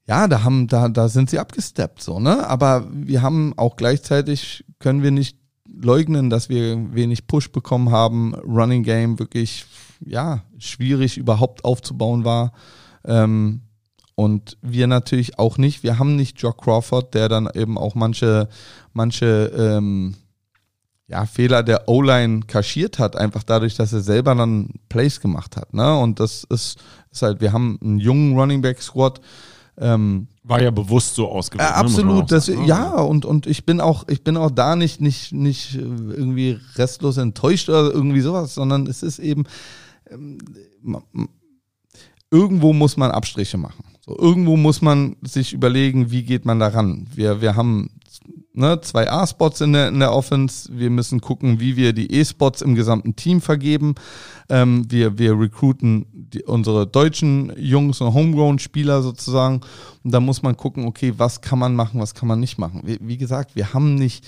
ja, 0.08 0.28
da 0.28 0.44
haben, 0.44 0.68
da, 0.68 0.90
da 0.90 1.10
sind 1.10 1.30
sie 1.30 1.40
abgesteppt, 1.40 2.02
so, 2.02 2.20
ne? 2.20 2.48
Aber 2.48 2.88
wir 2.92 3.22
haben 3.22 3.54
auch 3.58 3.76
gleichzeitig 3.76 4.64
können 4.80 5.02
wir 5.02 5.12
nicht 5.12 5.38
leugnen, 5.68 6.30
dass 6.30 6.50
wir 6.50 6.94
wenig 6.94 7.28
Push 7.28 7.52
bekommen 7.52 7.92
haben. 7.92 8.34
Running 8.36 8.84
Game 8.84 9.20
wirklich, 9.20 9.66
ja, 10.06 10.44
schwierig 10.58 11.18
überhaupt 11.18 11.66
aufzubauen 11.66 12.24
war. 12.24 12.54
Ähm, 13.04 13.62
und 14.16 14.58
wir 14.62 14.88
natürlich 14.88 15.38
auch 15.40 15.58
nicht. 15.58 15.84
Wir 15.84 16.00
haben 16.00 16.16
nicht 16.16 16.42
Jock 16.42 16.64
Crawford, 16.64 17.14
der 17.14 17.28
dann 17.28 17.50
eben 17.54 17.78
auch 17.78 17.96
manche, 17.96 18.48
manche 18.94 19.52
ähm, 19.58 20.16
ja, 21.08 21.26
Fehler 21.26 21.64
der 21.64 21.88
O-Line 21.88 22.42
kaschiert 22.48 22.98
hat, 22.98 23.16
einfach 23.16 23.44
dadurch, 23.44 23.76
dass 23.76 23.94
er 23.94 24.02
selber 24.02 24.34
dann 24.34 24.70
Plays 24.90 25.20
gemacht 25.20 25.56
hat. 25.58 25.74
Ne? 25.74 25.98
Und 25.98 26.20
das 26.20 26.46
ist, 26.46 26.80
ist 27.12 27.22
halt, 27.22 27.42
wir 27.42 27.54
haben 27.54 27.78
einen 27.82 28.00
jungen 28.00 28.38
Running 28.38 28.62
Back 28.62 28.82
Squad, 28.82 29.22
ähm, 29.78 30.28
war 30.44 30.62
ja 30.62 30.72
bewusst 30.72 31.16
so 31.16 31.30
ausgewählt. 31.30 31.70
Äh, 31.70 31.74
absolut, 31.74 32.16
ne, 32.16 32.26
das, 32.28 32.46
sagen, 32.46 32.66
ja, 32.66 32.92
und, 32.92 33.26
und 33.26 33.48
ich 33.48 33.66
bin 33.66 33.82
auch, 33.82 34.08
ich 34.08 34.24
bin 34.24 34.38
auch 34.38 34.52
da 34.52 34.76
nicht, 34.76 35.02
nicht, 35.02 35.34
nicht 35.34 35.76
irgendwie 35.76 36.60
restlos 36.76 37.18
enttäuscht 37.18 37.70
oder 37.70 37.92
irgendwie 37.92 38.22
sowas, 38.22 38.54
sondern 38.54 38.88
es 38.88 39.04
ist 39.04 39.20
eben, 39.20 39.46
ähm, 40.10 40.38
irgendwo 42.32 42.74
muss 42.74 42.96
man 42.98 43.12
Abstriche 43.12 43.58
machen. 43.58 43.84
So, 44.02 44.18
irgendwo 44.18 44.56
muss 44.56 44.82
man 44.82 45.16
sich 45.24 45.54
überlegen, 45.54 46.12
wie 46.12 46.24
geht 46.24 46.46
man 46.46 46.60
daran. 46.60 47.08
Wir, 47.14 47.42
wir 47.42 47.56
haben 47.56 47.90
ne, 48.56 48.80
zwei 48.82 49.10
A-Spots 49.10 49.62
in 49.62 49.74
der, 49.74 49.90
in 49.90 50.00
der 50.00 50.14
Offense. 50.14 50.70
Wir 50.72 50.90
müssen 50.90 51.22
gucken, 51.22 51.60
wie 51.60 51.76
wir 51.76 51.94
die 51.94 52.12
E-Spots 52.12 52.62
im 52.62 52.76
gesamten 52.76 53.16
Team 53.16 53.42
vergeben. 53.42 53.96
Ähm, 54.50 54.86
wir, 54.90 55.18
wir 55.18 55.40
recruiten 55.40 56.06
die, 56.12 56.44
unsere 56.44 56.88
deutschen 56.88 57.54
Jungs 57.58 58.02
und 58.02 58.14
Homegrown-Spieler 58.14 59.02
sozusagen. 59.02 59.62
Und 60.04 60.12
da 60.12 60.20
muss 60.20 60.44
man 60.44 60.58
gucken, 60.58 60.86
okay, 60.86 61.14
was 61.18 61.42
kann 61.42 61.60
man 61.60 61.76
machen, 61.76 62.00
was 62.00 62.14
kann 62.14 62.28
man 62.28 62.40
nicht 62.40 62.58
machen. 62.58 62.82
Wie, 62.86 63.00
wie 63.02 63.18
gesagt, 63.18 63.56
wir 63.56 63.74
haben 63.74 63.96
nicht 63.96 64.26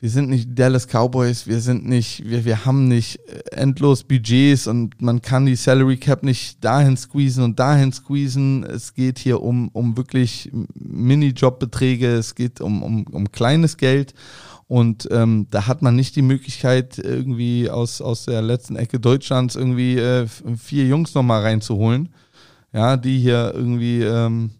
wir 0.00 0.08
sind 0.08 0.30
nicht 0.30 0.58
Dallas 0.58 0.86
Cowboys, 0.86 1.46
wir 1.46 1.60
sind 1.60 1.86
nicht, 1.86 2.24
wir, 2.24 2.46
wir 2.46 2.64
haben 2.64 2.88
nicht 2.88 3.18
äh, 3.28 3.42
endlos 3.50 4.02
Budgets 4.02 4.66
und 4.66 5.00
man 5.02 5.20
kann 5.20 5.44
die 5.44 5.56
Salary 5.56 5.98
Cap 5.98 6.22
nicht 6.22 6.64
dahin 6.64 6.96
squeezen 6.96 7.44
und 7.44 7.60
dahin 7.60 7.92
squeezen. 7.92 8.64
Es 8.64 8.94
geht 8.94 9.18
hier 9.18 9.42
um, 9.42 9.68
um 9.68 9.98
wirklich 9.98 10.50
Mini-Job-Beträge, 10.74 12.14
es 12.14 12.34
geht 12.34 12.62
um, 12.62 12.82
um, 12.82 13.06
um 13.08 13.30
kleines 13.30 13.76
Geld. 13.76 14.14
Und 14.68 15.08
ähm, 15.10 15.48
da 15.50 15.66
hat 15.66 15.82
man 15.82 15.96
nicht 15.96 16.16
die 16.16 16.22
Möglichkeit, 16.22 16.98
irgendwie 16.98 17.68
aus, 17.68 18.00
aus 18.00 18.24
der 18.24 18.40
letzten 18.40 18.76
Ecke 18.76 19.00
Deutschlands 19.00 19.56
irgendwie 19.56 19.98
äh, 19.98 20.26
vier 20.28 20.86
Jungs 20.86 21.12
nochmal 21.12 21.42
reinzuholen, 21.42 22.08
ja, 22.72 22.96
die 22.96 23.18
hier 23.18 23.52
irgendwie 23.54 24.00
ähm, 24.02 24.50
äh, 24.54 24.59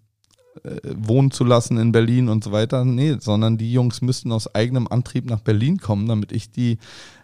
wohnen 0.84 1.30
zu 1.30 1.44
lassen 1.44 1.78
in 1.78 1.92
Berlin 1.92 2.28
und 2.28 2.44
so 2.44 2.52
weiter. 2.52 2.84
Nee, 2.84 3.16
sondern 3.20 3.58
die 3.58 3.72
Jungs 3.72 4.02
müssten 4.02 4.32
aus 4.32 4.54
eigenem 4.54 4.88
Antrieb 4.88 5.28
nach 5.28 5.40
Berlin 5.40 5.78
kommen, 5.78 6.06
damit 6.06 6.32
ich 6.32 6.50
die 6.50 6.78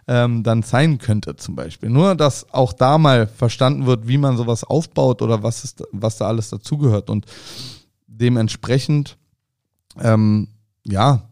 ähm, 0.07 0.43
dann 0.43 0.63
sein 0.63 0.97
könnte 0.97 1.35
zum 1.35 1.55
Beispiel. 1.55 1.89
Nur, 1.89 2.15
dass 2.15 2.51
auch 2.53 2.73
da 2.73 2.97
mal 2.97 3.27
verstanden 3.27 3.85
wird, 3.85 4.07
wie 4.07 4.17
man 4.17 4.37
sowas 4.37 4.63
aufbaut 4.63 5.21
oder 5.21 5.43
was, 5.43 5.63
ist, 5.63 5.83
was 5.91 6.17
da 6.17 6.27
alles 6.27 6.49
dazugehört. 6.49 7.09
Und 7.09 7.25
dementsprechend, 8.07 9.17
ähm, 9.99 10.47
ja, 10.85 11.29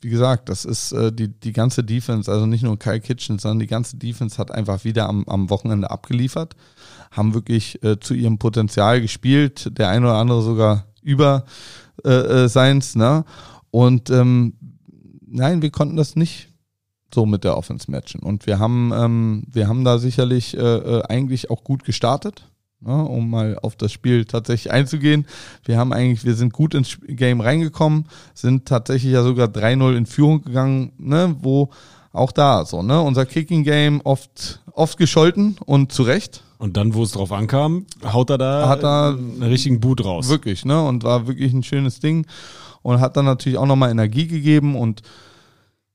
wie 0.00 0.08
gesagt, 0.08 0.48
das 0.48 0.64
ist 0.64 0.92
äh, 0.92 1.12
die, 1.12 1.28
die 1.28 1.52
ganze 1.52 1.84
Defense, 1.84 2.30
also 2.32 2.46
nicht 2.46 2.62
nur 2.62 2.78
Kyle 2.78 3.00
Kitchen, 3.00 3.38
sondern 3.38 3.58
die 3.58 3.66
ganze 3.66 3.96
Defense 3.96 4.38
hat 4.38 4.50
einfach 4.50 4.84
wieder 4.84 5.08
am, 5.08 5.24
am 5.26 5.50
Wochenende 5.50 5.90
abgeliefert, 5.90 6.56
haben 7.10 7.34
wirklich 7.34 7.82
äh, 7.82 7.98
zu 7.98 8.14
ihrem 8.14 8.38
Potenzial 8.38 9.00
gespielt, 9.00 9.76
der 9.78 9.88
ein 9.88 10.04
oder 10.04 10.14
andere 10.14 10.42
sogar 10.42 10.86
über 11.02 11.44
äh, 12.04 12.10
äh, 12.10 12.48
seins, 12.48 12.94
ne? 12.94 13.24
Und 13.70 14.10
ähm, 14.10 14.54
nein, 15.26 15.62
wir 15.62 15.70
konnten 15.70 15.96
das 15.96 16.16
nicht 16.16 16.48
so 17.14 17.26
mit 17.26 17.44
der 17.44 17.56
Offense 17.56 17.90
matchen. 17.90 18.20
Und 18.20 18.46
wir 18.46 18.58
haben, 18.58 18.92
ähm, 18.94 19.44
wir 19.50 19.68
haben 19.68 19.84
da 19.84 19.98
sicherlich 19.98 20.56
äh, 20.56 20.60
äh 20.60 21.02
eigentlich 21.08 21.50
auch 21.50 21.64
gut 21.64 21.84
gestartet 21.84 22.50
ne, 22.80 23.04
um 23.04 23.30
mal 23.30 23.58
auf 23.62 23.76
das 23.76 23.92
Spiel 23.92 24.24
tatsächlich 24.24 24.72
einzugehen. 24.72 25.26
Wir 25.64 25.78
haben 25.78 25.92
eigentlich, 25.92 26.24
wir 26.24 26.34
sind 26.34 26.52
gut 26.52 26.74
ins 26.74 26.98
Game 27.06 27.40
reingekommen, 27.40 28.06
sind 28.34 28.66
tatsächlich 28.66 29.12
ja 29.12 29.22
sogar 29.22 29.48
3-0 29.48 29.96
in 29.96 30.06
Führung 30.06 30.42
gegangen, 30.42 30.92
ne, 30.98 31.36
wo 31.40 31.70
auch 32.12 32.32
da 32.32 32.64
so, 32.64 32.82
ne, 32.82 33.00
unser 33.00 33.26
Kicking 33.26 33.64
Game 33.64 34.00
oft, 34.02 34.60
oft 34.72 34.98
gescholten 34.98 35.56
und 35.64 35.92
zu 35.92 36.02
Recht. 36.02 36.42
Und 36.58 36.76
dann, 36.76 36.94
wo 36.94 37.02
es 37.02 37.12
drauf 37.12 37.32
ankam, 37.32 37.86
haut 38.04 38.30
er 38.30 38.38
da 38.38 38.68
hat 38.68 38.82
er 38.82 39.16
einen 39.16 39.42
richtigen 39.42 39.80
Boot 39.80 40.04
raus. 40.04 40.28
Wirklich, 40.28 40.64
ne, 40.64 40.82
und 40.82 41.04
war 41.04 41.26
wirklich 41.26 41.52
ein 41.52 41.62
schönes 41.62 42.00
Ding 42.00 42.26
und 42.82 43.00
hat 43.00 43.16
dann 43.16 43.24
natürlich 43.24 43.58
auch 43.58 43.66
nochmal 43.66 43.90
Energie 43.90 44.26
gegeben 44.26 44.76
und 44.76 45.02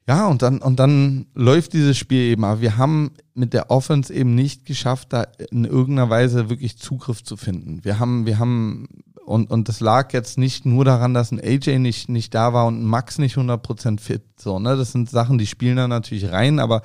ja, 0.08 0.28
und 0.28 0.44
dann, 0.44 0.60
und 0.60 0.80
dann 0.80 1.26
läuft 1.34 1.74
dieses 1.74 1.98
Spiel 1.98 2.32
eben. 2.32 2.44
Aber 2.44 2.62
wir 2.62 2.78
haben 2.78 3.12
mit 3.34 3.54
der 3.54 3.72
Offense 3.72 4.14
eben 4.14 4.36
nicht 4.36 4.66
geschafft, 4.66 5.14
da 5.14 5.24
in 5.50 5.66
irgendeiner 5.66 6.12
Weise 6.12 6.50
wirklich 6.50 6.78
Zugriff 6.78 7.24
zu 7.24 7.38
finden. 7.38 7.84
Wir 7.84 7.98
haben, 7.98 8.28
wir 8.28 8.38
haben, 8.38 8.88
und, 9.26 9.50
und 9.50 9.68
das 9.70 9.80
lag 9.80 10.14
jetzt 10.14 10.38
nicht 10.38 10.66
nur 10.66 10.86
daran, 10.86 11.14
dass 11.14 11.32
ein 11.32 11.40
AJ 11.40 11.80
nicht, 11.80 12.10
nicht 12.10 12.34
da 12.34 12.54
war 12.54 12.68
und 12.68 12.82
ein 12.82 12.86
Max 12.86 13.18
nicht 13.18 13.38
100% 13.38 14.00
fit. 14.00 14.24
So, 14.40 14.60
ne, 14.60 14.78
das 14.78 14.92
sind 14.92 15.10
Sachen, 15.10 15.38
die 15.38 15.48
spielen 15.48 15.78
da 15.78 15.88
natürlich 15.88 16.32
rein, 16.32 16.60
aber 16.60 16.82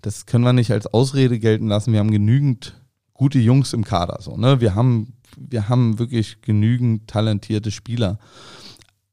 das 0.00 0.26
können 0.26 0.44
wir 0.44 0.52
nicht 0.52 0.70
als 0.70 0.86
Ausrede 0.86 1.38
gelten 1.38 1.66
lassen. 1.66 1.92
Wir 1.92 1.98
haben 1.98 2.10
genügend 2.10 2.80
gute 3.12 3.38
Jungs 3.38 3.72
im 3.72 3.84
Kader, 3.84 4.18
so, 4.20 4.36
ne. 4.36 4.60
Wir 4.60 4.74
haben, 4.74 5.14
wir 5.36 5.68
haben 5.68 5.98
wirklich 5.98 6.40
genügend 6.42 7.08
talentierte 7.08 7.70
Spieler 7.70 8.18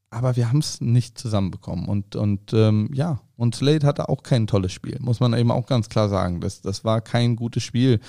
aber 0.10 0.36
wir 0.36 0.50
haben 0.50 0.60
es 0.60 0.80
nicht 0.80 1.18
zusammenbekommen. 1.18 1.88
Und, 1.88 2.16
und 2.16 2.54
ähm, 2.54 2.90
ja, 2.94 3.20
und 3.36 3.56
Slade 3.56 3.86
hatte 3.86 4.10
auch 4.10 4.24
kein 4.24 4.48
tolles 4.48 4.72
Spiel, 4.72 4.98
muss 5.02 5.20
man 5.20 5.34
eben 5.34 5.52
auch 5.52 5.66
ganz 5.66 5.90
klar 5.90 6.10
sagen. 6.10 6.40
Das, 6.40 6.62
das 6.62 6.86
war 6.86 7.02
kein 7.02 7.36
gutes 7.36 7.64
Spiel. 7.64 8.00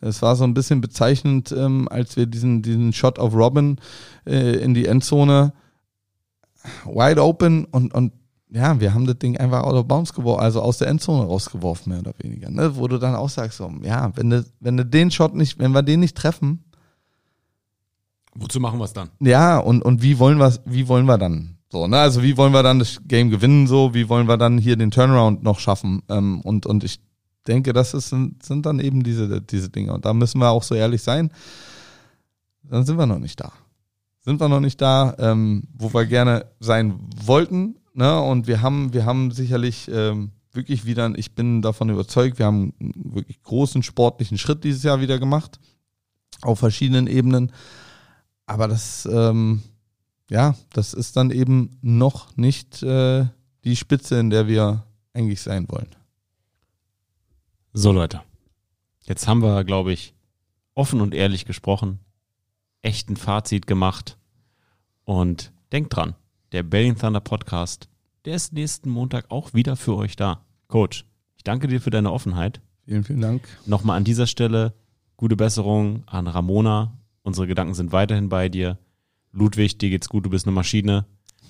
Es 0.00 0.22
war 0.22 0.36
so 0.36 0.44
ein 0.44 0.54
bisschen 0.54 0.80
bezeichnend, 0.80 1.52
ähm, 1.52 1.88
als 1.90 2.16
wir 2.16 2.26
diesen, 2.26 2.62
diesen 2.62 2.92
Shot 2.92 3.18
auf 3.18 3.34
Robin 3.34 3.78
äh, 4.26 4.56
in 4.58 4.74
die 4.74 4.86
Endzone 4.86 5.52
wide 6.84 7.22
open 7.22 7.64
und, 7.66 7.94
und 7.94 8.12
ja, 8.50 8.78
wir 8.80 8.94
haben 8.94 9.06
das 9.06 9.18
Ding 9.18 9.36
einfach 9.36 9.64
out 9.64 9.74
of 9.74 9.88
bounds 9.88 10.12
geworfen, 10.12 10.42
also 10.42 10.62
aus 10.62 10.78
der 10.78 10.88
Endzone 10.88 11.26
rausgeworfen, 11.26 11.90
mehr 11.90 12.00
oder 12.00 12.14
weniger. 12.18 12.50
Ne? 12.50 12.76
Wo 12.76 12.86
du 12.86 12.98
dann 12.98 13.14
auch 13.14 13.28
sagst, 13.28 13.58
so, 13.58 13.70
ja, 13.82 14.12
wenn 14.16 14.30
du, 14.30 14.44
wenn 14.60 14.76
du 14.76 14.84
den 14.84 15.10
Shot 15.10 15.34
nicht, 15.34 15.58
wenn 15.58 15.72
wir 15.72 15.82
den 15.82 16.00
nicht 16.00 16.16
treffen, 16.16 16.64
Wozu 18.38 18.60
machen 18.60 18.78
wir 18.78 18.84
es 18.84 18.92
dann? 18.92 19.10
Ja, 19.20 19.58
und, 19.58 19.82
und 19.82 20.02
wie 20.02 20.18
wollen 20.18 20.38
wir 20.38 20.52
wie 20.64 20.88
wollen 20.88 21.06
wir 21.06 21.18
dann? 21.18 21.56
So, 21.70 21.86
ne? 21.86 21.98
Also 21.98 22.22
wie 22.22 22.36
wollen 22.36 22.52
wir 22.52 22.62
dann 22.62 22.78
das 22.78 23.00
Game 23.06 23.30
gewinnen? 23.30 23.66
So, 23.66 23.92
wie 23.92 24.08
wollen 24.08 24.28
wir 24.28 24.36
dann 24.36 24.58
hier 24.58 24.76
den 24.76 24.90
Turnaround 24.90 25.42
noch 25.42 25.58
schaffen? 25.58 26.02
Ähm, 26.08 26.40
und, 26.42 26.64
und 26.66 26.84
ich 26.84 27.00
denke, 27.46 27.72
das 27.72 27.94
ist, 27.94 28.08
sind, 28.08 28.66
dann 28.66 28.78
eben 28.78 29.02
diese, 29.02 29.40
diese 29.40 29.68
Dinge. 29.68 29.92
Und 29.92 30.04
da 30.04 30.12
müssen 30.12 30.38
wir 30.38 30.50
auch 30.50 30.62
so 30.62 30.74
ehrlich 30.74 31.02
sein. 31.02 31.30
Dann 32.62 32.84
sind 32.84 32.98
wir 32.98 33.06
noch 33.06 33.18
nicht 33.18 33.40
da. 33.40 33.52
Sind 34.20 34.40
wir 34.40 34.48
noch 34.48 34.60
nicht 34.60 34.80
da, 34.80 35.14
ähm, 35.18 35.64
wo 35.74 35.92
wir 35.92 36.06
gerne 36.06 36.46
sein 36.60 36.98
wollten. 37.24 37.76
Ne? 37.94 38.20
Und 38.20 38.46
wir 38.46 38.62
haben, 38.62 38.92
wir 38.92 39.04
haben 39.04 39.30
sicherlich 39.30 39.88
ähm, 39.92 40.32
wirklich 40.52 40.86
wieder, 40.86 41.12
ich 41.16 41.34
bin 41.34 41.62
davon 41.62 41.90
überzeugt, 41.90 42.38
wir 42.38 42.46
haben 42.46 42.72
einen 42.80 43.14
wirklich 43.14 43.42
großen 43.42 43.82
sportlichen 43.82 44.38
Schritt 44.38 44.64
dieses 44.64 44.82
Jahr 44.82 45.00
wieder 45.00 45.18
gemacht. 45.18 45.58
Auf 46.42 46.58
verschiedenen 46.58 47.06
Ebenen. 47.06 47.52
Aber 48.46 48.68
das, 48.68 49.06
ähm, 49.10 49.62
ja, 50.30 50.54
das 50.72 50.94
ist 50.94 51.16
dann 51.16 51.30
eben 51.30 51.78
noch 51.82 52.36
nicht 52.36 52.82
äh, 52.82 53.26
die 53.64 53.76
Spitze, 53.76 54.18
in 54.18 54.30
der 54.30 54.46
wir 54.46 54.84
eigentlich 55.12 55.42
sein 55.42 55.68
wollen. 55.68 55.88
So, 57.72 57.92
Leute. 57.92 58.22
Jetzt 59.04 59.28
haben 59.28 59.42
wir, 59.42 59.64
glaube 59.64 59.92
ich, 59.92 60.14
offen 60.74 61.00
und 61.00 61.14
ehrlich 61.14 61.44
gesprochen, 61.44 62.00
echt 62.82 63.08
ein 63.10 63.16
Fazit 63.16 63.66
gemacht. 63.66 64.18
Und 65.04 65.52
denkt 65.72 65.94
dran, 65.94 66.14
der 66.52 66.62
Belling 66.62 66.96
Thunder 66.96 67.20
Podcast, 67.20 67.88
der 68.24 68.34
ist 68.34 68.52
nächsten 68.52 68.90
Montag 68.90 69.30
auch 69.30 69.54
wieder 69.54 69.76
für 69.76 69.96
euch 69.96 70.16
da. 70.16 70.44
Coach, 70.66 71.04
ich 71.36 71.44
danke 71.44 71.68
dir 71.68 71.80
für 71.80 71.90
deine 71.90 72.10
Offenheit. 72.12 72.60
Vielen, 72.84 73.04
vielen 73.04 73.20
Dank. 73.20 73.46
Nochmal 73.66 73.96
an 73.96 74.04
dieser 74.04 74.26
Stelle 74.26 74.74
gute 75.16 75.36
Besserung 75.36 76.02
an 76.06 76.26
Ramona. 76.26 76.98
Unsere 77.26 77.48
Gedanken 77.48 77.74
sind 77.74 77.90
weiterhin 77.90 78.28
bei 78.28 78.48
dir. 78.48 78.78
Ludwig, 79.32 79.78
dir 79.78 79.90
geht's 79.90 80.08
gut, 80.08 80.24
du 80.24 80.30
bist 80.30 80.46
eine 80.46 80.54
Maschine. 80.54 81.06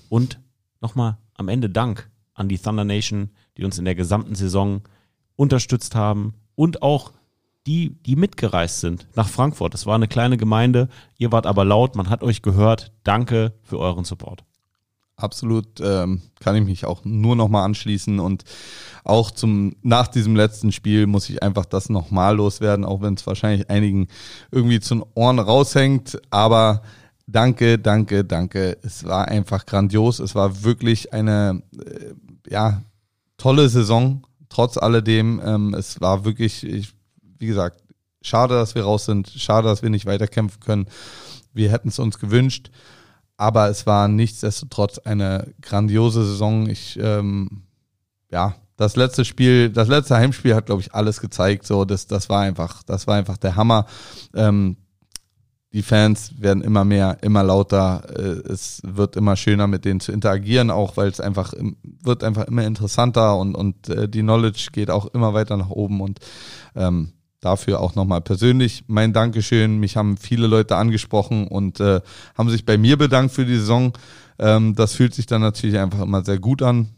Und 0.09 0.39
nochmal 0.81 1.19
am 1.35 1.49
Ende 1.49 1.69
Dank 1.69 2.09
an 2.33 2.49
die 2.49 2.57
Thunder 2.57 2.83
Nation, 2.83 3.29
die 3.57 3.63
uns 3.63 3.77
in 3.77 3.85
der 3.85 3.93
gesamten 3.93 4.33
Saison 4.33 4.81
unterstützt 5.35 5.93
haben 5.93 6.33
und 6.55 6.81
auch 6.81 7.13
die, 7.67 7.91
die 8.01 8.15
mitgereist 8.15 8.79
sind 8.79 9.07
nach 9.13 9.29
Frankfurt. 9.29 9.75
Es 9.75 9.85
war 9.85 9.93
eine 9.93 10.07
kleine 10.07 10.37
Gemeinde, 10.37 10.89
ihr 11.19 11.31
wart 11.31 11.45
aber 11.45 11.63
laut, 11.63 11.95
man 11.95 12.09
hat 12.09 12.23
euch 12.23 12.41
gehört. 12.41 12.91
Danke 13.03 13.53
für 13.61 13.77
euren 13.77 14.03
Support. 14.03 14.45
Absolut, 15.17 15.81
ähm, 15.81 16.21
kann 16.39 16.55
ich 16.55 16.63
mich 16.63 16.85
auch 16.85 17.03
nur 17.03 17.35
nochmal 17.35 17.65
anschließen 17.65 18.19
und 18.19 18.43
auch 19.03 19.31
zum 19.31 19.75
nach 19.81 20.07
diesem 20.07 20.35
letzten 20.35 20.71
Spiel 20.71 21.07
muss 21.07 21.27
ich 21.29 21.41
einfach 21.41 21.65
das 21.65 21.89
nochmal 21.89 22.35
loswerden, 22.35 22.85
auch 22.85 23.01
wenn 23.01 23.15
es 23.15 23.25
wahrscheinlich 23.25 23.67
einigen 23.67 24.09
irgendwie 24.51 24.79
zu 24.79 24.95
den 24.95 25.05
Ohren 25.15 25.39
raushängt, 25.39 26.19
aber 26.29 26.83
danke, 27.27 27.77
danke, 27.77 28.25
danke. 28.25 28.77
Es 28.81 29.05
war 29.05 29.27
einfach 29.27 29.65
grandios. 29.65 30.19
Es 30.19 30.33
war 30.35 30.63
wirklich 30.63 31.13
eine 31.13 31.61
äh, 31.77 32.13
ja 32.51 32.83
tolle 33.37 33.69
Saison. 33.69 34.25
Trotz 34.49 34.77
alledem, 34.77 35.41
ähm, 35.43 35.73
es 35.73 35.99
war 36.01 36.25
wirklich, 36.25 36.63
ich, 36.63 36.93
wie 37.39 37.47
gesagt, 37.47 37.83
schade, 38.21 38.55
dass 38.55 38.75
wir 38.75 38.83
raus 38.83 39.05
sind. 39.05 39.29
Schade, 39.29 39.67
dass 39.67 39.83
wir 39.83 39.89
nicht 39.89 40.05
weiterkämpfen 40.05 40.59
können. 40.61 40.87
Wir 41.53 41.71
hätten 41.71 41.89
es 41.89 41.99
uns 41.99 42.17
gewünscht. 42.19 42.71
Aber 43.37 43.69
es 43.69 43.85
war 43.85 44.07
nichtsdestotrotz 44.07 44.97
eine 44.99 45.53
grandiose 45.61 46.25
Saison. 46.25 46.67
Ich, 46.67 46.97
ähm, 47.01 47.63
ja, 48.31 48.55
das 48.77 48.95
letzte 48.95 49.25
Spiel, 49.25 49.69
das 49.69 49.87
letzte 49.87 50.15
Heimspiel 50.15 50.55
hat, 50.55 50.67
glaube 50.67 50.81
ich, 50.81 50.93
alles 50.93 51.21
gezeigt. 51.21 51.65
So, 51.65 51.85
das, 51.85 52.07
das 52.07 52.29
war 52.29 52.41
einfach, 52.41 52.83
das 52.83 53.07
war 53.07 53.15
einfach 53.15 53.37
der 53.37 53.55
Hammer. 53.55 53.85
Ähm, 54.33 54.77
die 55.73 55.81
Fans 55.83 56.33
werden 56.41 56.63
immer 56.63 56.85
mehr, 56.85 57.17
immer 57.21 57.43
lauter. 57.43 58.03
Äh, 58.15 58.51
es 58.51 58.81
wird 58.83 59.15
immer 59.15 59.35
schöner, 59.35 59.67
mit 59.67 59.85
denen 59.85 59.99
zu 59.99 60.11
interagieren, 60.11 60.71
auch 60.71 60.97
weil 60.97 61.09
es 61.09 61.19
einfach 61.19 61.53
wird 61.83 62.23
einfach 62.23 62.45
immer 62.45 62.65
interessanter 62.65 63.37
und 63.37 63.53
und 63.55 63.89
äh, 63.89 64.07
die 64.07 64.21
Knowledge 64.21 64.69
geht 64.71 64.89
auch 64.89 65.07
immer 65.07 65.33
weiter 65.33 65.57
nach 65.57 65.69
oben 65.69 66.01
und 66.01 66.19
ähm, 66.75 67.13
dafür 67.47 67.79
auch 67.79 67.95
nochmal 67.95 68.21
persönlich 68.21 68.83
mein 68.87 69.13
Dankeschön. 69.13 69.79
Mich 69.79 69.95
haben 69.95 70.17
viele 70.17 70.47
Leute 70.47 70.75
angesprochen 70.75 71.47
und 71.47 71.79
äh, 71.79 72.01
haben 72.37 72.49
sich 72.49 72.65
bei 72.65 72.77
mir 72.77 72.97
bedankt 72.97 73.33
für 73.33 73.45
die 73.45 73.55
Saison. 73.55 73.93
Ähm, 74.37 74.75
das 74.75 74.93
fühlt 74.93 75.13
sich 75.13 75.25
dann 75.27 75.41
natürlich 75.41 75.79
einfach 75.79 76.01
immer 76.01 76.23
sehr 76.23 76.39
gut 76.39 76.61
an. 76.61 76.89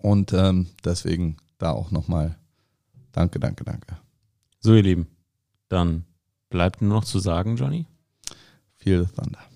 Und 0.00 0.32
ähm, 0.32 0.68
deswegen 0.84 1.36
da 1.58 1.72
auch 1.72 1.90
nochmal 1.90 2.36
danke, 3.12 3.40
danke, 3.40 3.64
danke. 3.64 3.98
So, 4.60 4.74
ihr 4.74 4.82
Lieben, 4.82 5.08
dann 5.68 6.04
bleibt 6.50 6.80
nur 6.80 6.94
noch 6.94 7.04
zu 7.04 7.18
sagen, 7.18 7.56
Johnny. 7.56 7.86
The 8.84 9.04
thunder. 9.16 9.53